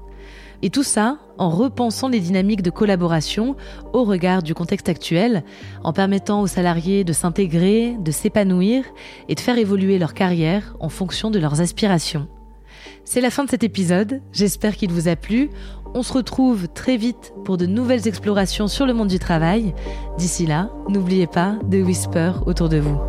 Et 0.61 0.69
tout 0.69 0.83
ça 0.83 1.19
en 1.37 1.49
repensant 1.49 2.07
les 2.07 2.19
dynamiques 2.19 2.61
de 2.61 2.69
collaboration 2.69 3.55
au 3.93 4.03
regard 4.03 4.41
du 4.41 4.53
contexte 4.53 4.89
actuel, 4.89 5.43
en 5.83 5.91
permettant 5.91 6.41
aux 6.41 6.47
salariés 6.47 7.03
de 7.03 7.13
s'intégrer, 7.13 7.95
de 7.99 8.11
s'épanouir 8.11 8.83
et 9.27 9.35
de 9.35 9.39
faire 9.39 9.57
évoluer 9.57 9.99
leur 9.99 10.13
carrière 10.13 10.75
en 10.79 10.89
fonction 10.89 11.29
de 11.29 11.39
leurs 11.39 11.61
aspirations. 11.61 12.27
C'est 13.03 13.21
la 13.21 13.29
fin 13.29 13.43
de 13.43 13.49
cet 13.49 13.63
épisode, 13.63 14.21
j'espère 14.31 14.75
qu'il 14.75 14.91
vous 14.91 15.07
a 15.07 15.15
plu. 15.15 15.49
On 15.97 16.03
se 16.03 16.11
retrouve 16.11 16.67
très 16.67 16.97
vite 16.97 17.33
pour 17.45 17.55
de 17.55 17.65
nouvelles 17.65 18.05
explorations 18.05 18.67
sur 18.67 18.85
le 18.85 18.93
monde 18.93 19.07
du 19.07 19.17
travail. 19.17 19.73
D'ici 20.17 20.45
là, 20.45 20.69
n'oubliez 20.89 21.25
pas 21.25 21.55
de 21.63 21.81
whisper 21.81 22.33
autour 22.45 22.67
de 22.67 22.79
vous. 22.79 22.99